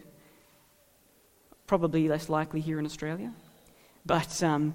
Probably 1.67 2.09
less 2.09 2.29
likely 2.29 2.61
here 2.61 2.79
in 2.79 2.87
Australia. 2.87 3.33
But 4.05 4.43
um, 4.43 4.75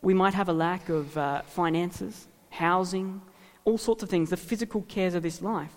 we 0.00 0.14
might 0.14 0.34
have 0.34 0.48
a 0.48 0.52
lack 0.52 0.88
of 0.88 1.16
uh, 1.16 1.42
finances, 1.42 2.26
housing, 2.50 3.20
all 3.64 3.78
sorts 3.78 4.02
of 4.02 4.08
things, 4.08 4.30
the 4.30 4.36
physical 4.36 4.82
cares 4.82 5.14
of 5.14 5.22
this 5.22 5.42
life. 5.42 5.72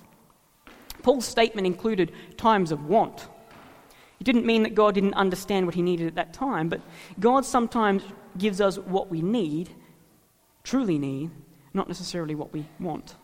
Paul's 1.08 1.26
statement 1.26 1.65
included 1.65 2.12
times 2.36 2.70
of 2.70 2.84
want. 2.84 3.30
It 4.20 4.26
didn't 4.26 4.46
mean 4.46 4.63
that 4.63 4.76
God 4.76 4.93
didn't 4.93 5.13
understand 5.13 5.65
what 5.65 5.74
he 5.74 5.82
needed 5.82 6.06
at 6.06 6.15
that 6.15 6.34
time, 6.34 6.67
but 6.67 6.82
God 7.17 7.46
sometimes 7.46 8.04
gives 8.38 8.60
us 8.60 8.78
what 8.78 9.10
we 9.10 9.22
need, 9.22 9.70
truly 10.65 10.98
need, 10.98 11.32
not 11.74 11.88
necessarily 11.88 12.36
what 12.36 12.52
we 12.52 12.65
want. 12.78 13.15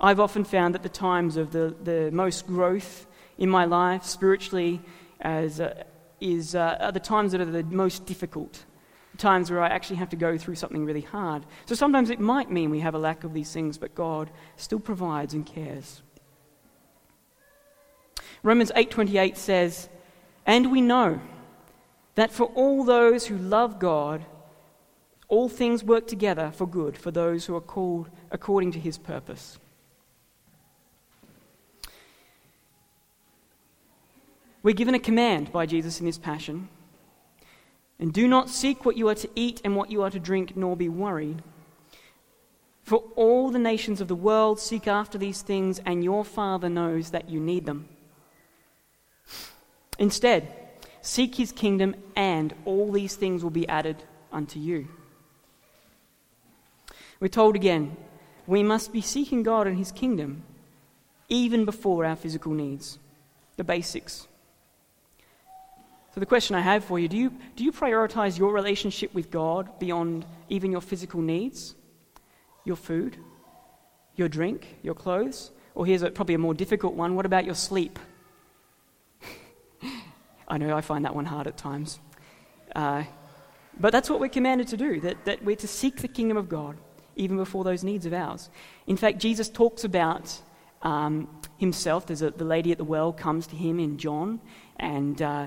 I've 0.00 0.20
often 0.20 0.44
found 0.44 0.76
that 0.76 0.84
the 0.84 0.88
times 0.88 1.36
of 1.36 1.50
the, 1.50 1.74
the 1.82 2.12
most 2.12 2.46
growth 2.46 3.08
in 3.36 3.50
my 3.50 3.64
life, 3.64 4.04
spiritually, 4.04 4.80
as, 5.20 5.60
uh, 5.60 5.82
is, 6.20 6.54
uh, 6.54 6.76
are 6.78 6.92
the 6.92 7.00
times 7.00 7.32
that 7.32 7.40
are 7.40 7.46
the 7.46 7.64
most 7.64 8.06
difficult, 8.06 8.64
times 9.16 9.50
where 9.50 9.60
I 9.60 9.70
actually 9.70 9.96
have 9.96 10.10
to 10.10 10.16
go 10.16 10.38
through 10.38 10.54
something 10.54 10.84
really 10.84 11.00
hard. 11.00 11.44
So 11.66 11.74
sometimes 11.74 12.10
it 12.10 12.20
might 12.20 12.48
mean 12.48 12.70
we 12.70 12.78
have 12.78 12.94
a 12.94 12.98
lack 12.98 13.24
of 13.24 13.34
these 13.34 13.50
things, 13.50 13.76
but 13.76 13.96
God 13.96 14.30
still 14.56 14.78
provides 14.78 15.34
and 15.34 15.44
cares. 15.44 16.02
Romans 18.42 18.72
8:28 18.74 19.36
says, 19.36 19.88
"And 20.46 20.70
we 20.70 20.80
know 20.80 21.20
that 22.14 22.30
for 22.30 22.46
all 22.54 22.84
those 22.84 23.26
who 23.26 23.36
love 23.36 23.78
God, 23.78 24.24
all 25.28 25.48
things 25.48 25.84
work 25.84 26.06
together 26.06 26.50
for 26.54 26.66
good 26.66 26.96
for 26.96 27.10
those 27.10 27.46
who 27.46 27.54
are 27.54 27.60
called 27.60 28.08
according 28.30 28.72
to 28.72 28.80
his 28.80 28.98
purpose." 28.98 29.58
We're 34.62 34.74
given 34.74 34.94
a 34.94 34.98
command 34.98 35.52
by 35.52 35.66
Jesus 35.66 36.00
in 36.00 36.06
this 36.06 36.18
passion. 36.18 36.68
And 38.00 38.12
do 38.12 38.28
not 38.28 38.48
seek 38.48 38.84
what 38.84 38.96
you 38.96 39.08
are 39.08 39.14
to 39.16 39.30
eat 39.34 39.60
and 39.64 39.74
what 39.74 39.90
you 39.90 40.02
are 40.02 40.10
to 40.10 40.20
drink, 40.20 40.56
nor 40.56 40.76
be 40.76 40.88
worried. 40.88 41.42
For 42.82 42.98
all 43.16 43.50
the 43.50 43.58
nations 43.58 44.00
of 44.00 44.08
the 44.08 44.14
world 44.14 44.58
seek 44.60 44.86
after 44.86 45.18
these 45.18 45.42
things, 45.42 45.80
and 45.80 46.04
your 46.04 46.24
Father 46.24 46.68
knows 46.68 47.10
that 47.10 47.28
you 47.28 47.40
need 47.40 47.66
them. 47.66 47.88
Instead, 49.98 50.52
seek 51.02 51.34
his 51.34 51.52
kingdom, 51.52 51.94
and 52.14 52.54
all 52.64 52.92
these 52.92 53.16
things 53.16 53.42
will 53.42 53.50
be 53.50 53.68
added 53.68 53.96
unto 54.32 54.58
you. 54.58 54.88
We're 57.20 57.28
told 57.28 57.56
again, 57.56 57.96
we 58.46 58.62
must 58.62 58.92
be 58.92 59.00
seeking 59.00 59.42
God 59.42 59.66
and 59.66 59.76
his 59.76 59.92
kingdom 59.92 60.42
even 61.28 61.64
before 61.64 62.04
our 62.04 62.16
physical 62.16 62.52
needs, 62.52 62.98
the 63.56 63.64
basics. 63.64 64.26
So, 66.14 66.20
the 66.20 66.26
question 66.26 66.56
I 66.56 66.60
have 66.60 66.84
for 66.84 66.98
you 66.98 67.08
do, 67.08 67.16
you 67.16 67.32
do 67.54 67.64
you 67.64 67.72
prioritize 67.72 68.38
your 68.38 68.52
relationship 68.52 69.12
with 69.14 69.30
God 69.30 69.78
beyond 69.78 70.24
even 70.48 70.72
your 70.72 70.80
physical 70.80 71.20
needs? 71.20 71.74
Your 72.64 72.76
food? 72.76 73.18
Your 74.16 74.28
drink? 74.28 74.78
Your 74.82 74.94
clothes? 74.94 75.50
Or 75.74 75.84
here's 75.84 76.02
a, 76.02 76.10
probably 76.10 76.34
a 76.34 76.38
more 76.38 76.54
difficult 76.54 76.94
one 76.94 77.14
what 77.14 77.26
about 77.26 77.44
your 77.44 77.54
sleep? 77.54 77.98
I 80.48 80.58
know 80.58 80.76
I 80.76 80.80
find 80.80 81.04
that 81.04 81.14
one 81.14 81.26
hard 81.26 81.46
at 81.46 81.56
times. 81.56 82.00
Uh, 82.74 83.04
but 83.78 83.92
that's 83.92 84.10
what 84.10 84.18
we're 84.18 84.28
commanded 84.28 84.68
to 84.68 84.76
do, 84.76 85.00
that, 85.00 85.24
that 85.24 85.44
we're 85.44 85.56
to 85.56 85.68
seek 85.68 85.98
the 85.98 86.08
kingdom 86.08 86.36
of 86.36 86.48
God 86.48 86.76
even 87.16 87.36
before 87.36 87.64
those 87.64 87.84
needs 87.84 88.06
of 88.06 88.12
ours. 88.12 88.48
In 88.86 88.96
fact, 88.96 89.18
Jesus 89.18 89.48
talks 89.48 89.84
about 89.84 90.40
um, 90.82 91.28
himself. 91.58 92.06
There's 92.06 92.22
a, 92.22 92.30
the 92.30 92.44
lady 92.44 92.72
at 92.72 92.78
the 92.78 92.84
well 92.84 93.12
comes 93.12 93.46
to 93.48 93.56
him 93.56 93.78
in 93.78 93.98
John, 93.98 94.40
and, 94.76 95.20
uh, 95.20 95.46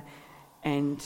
and 0.63 1.05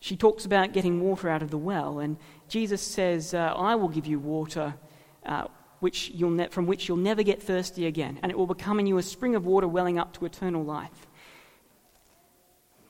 she 0.00 0.16
talks 0.16 0.44
about 0.44 0.72
getting 0.72 1.00
water 1.00 1.28
out 1.28 1.42
of 1.42 1.50
the 1.50 1.58
well. 1.58 2.00
And 2.00 2.16
Jesus 2.48 2.82
says, 2.82 3.34
uh, 3.34 3.54
I 3.56 3.74
will 3.74 3.88
give 3.88 4.06
you 4.06 4.18
water 4.18 4.74
uh, 5.24 5.46
which 5.80 6.10
you'll 6.14 6.30
ne- 6.30 6.48
from 6.48 6.66
which 6.66 6.88
you'll 6.88 6.96
never 6.96 7.22
get 7.22 7.42
thirsty 7.42 7.86
again, 7.86 8.18
and 8.22 8.32
it 8.32 8.38
will 8.38 8.46
become 8.46 8.80
in 8.80 8.86
you 8.86 8.98
a 8.98 9.02
spring 9.02 9.34
of 9.34 9.46
water 9.46 9.68
welling 9.68 9.98
up 9.98 10.12
to 10.14 10.24
eternal 10.24 10.64
life. 10.64 11.07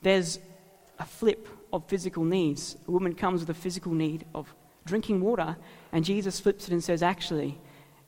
There's 0.01 0.39
a 0.97 1.05
flip 1.05 1.47
of 1.71 1.85
physical 1.87 2.23
needs. 2.23 2.77
A 2.87 2.91
woman 2.91 3.13
comes 3.15 3.41
with 3.41 3.49
a 3.49 3.53
physical 3.53 3.93
need 3.93 4.25
of 4.33 4.53
drinking 4.85 5.21
water, 5.21 5.55
and 5.91 6.03
Jesus 6.03 6.39
flips 6.39 6.67
it 6.67 6.73
and 6.73 6.83
says, 6.83 7.03
Actually, 7.03 7.57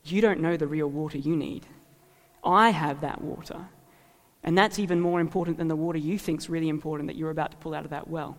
you 0.04 0.20
don't 0.20 0.40
know 0.40 0.56
the 0.56 0.66
real 0.66 0.88
water 0.88 1.18
you 1.18 1.36
need. 1.36 1.66
I 2.44 2.70
have 2.70 3.00
that 3.02 3.20
water. 3.20 3.68
And 4.44 4.58
that's 4.58 4.78
even 4.78 5.00
more 5.00 5.20
important 5.20 5.58
than 5.58 5.68
the 5.68 5.76
water 5.76 5.98
you 5.98 6.18
think's 6.18 6.48
really 6.48 6.68
important 6.68 7.06
that 7.06 7.16
you're 7.16 7.30
about 7.30 7.52
to 7.52 7.56
pull 7.58 7.74
out 7.74 7.84
of 7.84 7.90
that 7.90 8.08
well. 8.08 8.36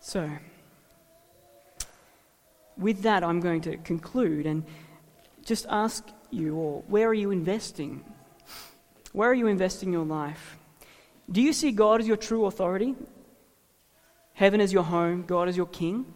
So, 0.00 0.30
with 2.78 3.02
that, 3.02 3.22
I'm 3.22 3.40
going 3.40 3.60
to 3.62 3.76
conclude 3.78 4.46
and 4.46 4.64
just 5.44 5.66
ask 5.68 6.08
you 6.30 6.56
all 6.56 6.84
where 6.88 7.08
are 7.08 7.14
you 7.14 7.30
investing 7.30 8.02
where 9.12 9.30
are 9.30 9.34
you 9.34 9.46
investing 9.46 9.92
your 9.92 10.04
life? 10.04 10.56
Do 11.30 11.40
you 11.40 11.52
see 11.52 11.70
God 11.72 12.00
as 12.00 12.06
your 12.06 12.16
true 12.16 12.46
authority? 12.46 12.94
Heaven 14.34 14.60
as 14.60 14.72
your 14.72 14.84
home, 14.84 15.24
God 15.26 15.48
as 15.48 15.56
your 15.56 15.66
king? 15.66 16.06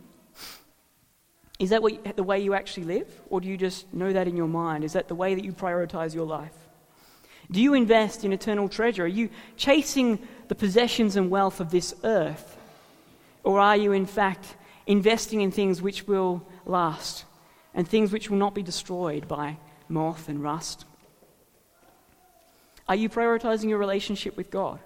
Is 1.58 1.70
that 1.70 1.82
what, 1.82 2.16
the 2.16 2.22
way 2.22 2.40
you 2.40 2.54
actually 2.54 2.84
live? 2.84 3.20
Or 3.30 3.40
do 3.40 3.48
you 3.48 3.56
just 3.56 3.92
know 3.92 4.12
that 4.12 4.26
in 4.26 4.36
your 4.36 4.48
mind? 4.48 4.82
Is 4.84 4.94
that 4.94 5.08
the 5.08 5.14
way 5.14 5.34
that 5.34 5.44
you 5.44 5.52
prioritize 5.52 6.14
your 6.14 6.26
life? 6.26 6.54
Do 7.50 7.60
you 7.60 7.74
invest 7.74 8.24
in 8.24 8.32
eternal 8.32 8.68
treasure? 8.68 9.04
Are 9.04 9.08
you 9.08 9.28
chasing 9.56 10.26
the 10.48 10.54
possessions 10.54 11.16
and 11.16 11.30
wealth 11.30 11.60
of 11.60 11.70
this 11.70 11.94
earth? 12.02 12.56
Or 13.44 13.60
are 13.60 13.76
you, 13.76 13.92
in 13.92 14.06
fact, 14.06 14.56
investing 14.86 15.42
in 15.42 15.50
things 15.50 15.82
which 15.82 16.06
will 16.06 16.46
last 16.64 17.24
and 17.74 17.86
things 17.86 18.12
which 18.12 18.30
will 18.30 18.38
not 18.38 18.54
be 18.54 18.62
destroyed 18.62 19.28
by 19.28 19.58
moth 19.88 20.28
and 20.28 20.42
rust? 20.42 20.86
Are 22.88 22.94
you 22.94 23.08
prioritizing 23.08 23.68
your 23.68 23.78
relationship 23.78 24.36
with 24.36 24.50
God? 24.50 24.78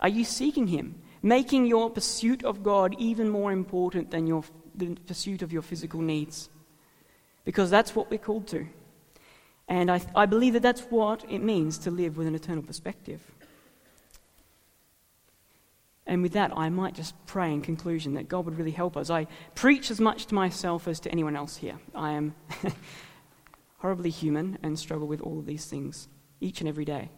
Are 0.00 0.08
you 0.08 0.24
seeking 0.24 0.68
Him, 0.68 1.00
making 1.22 1.66
your 1.66 1.90
pursuit 1.90 2.44
of 2.44 2.62
God 2.62 2.94
even 2.98 3.28
more 3.28 3.52
important 3.52 4.10
than 4.10 4.26
your 4.26 4.44
the 4.74 4.94
pursuit 5.06 5.42
of 5.42 5.52
your 5.52 5.62
physical 5.62 6.00
needs? 6.00 6.48
Because 7.44 7.70
that's 7.70 7.94
what 7.94 8.10
we're 8.10 8.18
called 8.18 8.46
to. 8.48 8.66
And 9.68 9.90
I, 9.90 10.00
I 10.14 10.26
believe 10.26 10.52
that 10.54 10.62
that's 10.62 10.82
what 10.82 11.24
it 11.28 11.40
means 11.40 11.78
to 11.78 11.90
live 11.90 12.16
with 12.16 12.26
an 12.26 12.34
eternal 12.34 12.62
perspective. 12.62 13.20
And 16.06 16.22
with 16.22 16.32
that, 16.32 16.52
I 16.56 16.68
might 16.68 16.94
just 16.94 17.14
pray 17.26 17.52
in 17.52 17.62
conclusion 17.62 18.14
that 18.14 18.28
God 18.28 18.44
would 18.44 18.58
really 18.58 18.72
help 18.72 18.96
us. 18.96 19.08
I 19.08 19.26
preach 19.54 19.90
as 19.90 20.00
much 20.00 20.26
to 20.26 20.34
myself 20.34 20.88
as 20.88 21.00
to 21.00 21.10
anyone 21.10 21.36
else 21.36 21.56
here. 21.56 21.78
I 21.94 22.12
am 22.12 22.34
horribly 23.78 24.10
human 24.10 24.58
and 24.62 24.78
struggle 24.78 25.06
with 25.06 25.20
all 25.20 25.38
of 25.38 25.46
these 25.46 25.66
things 25.66 26.08
each 26.42 26.60
and 26.60 26.68
every 26.68 26.84
day. 26.84 27.08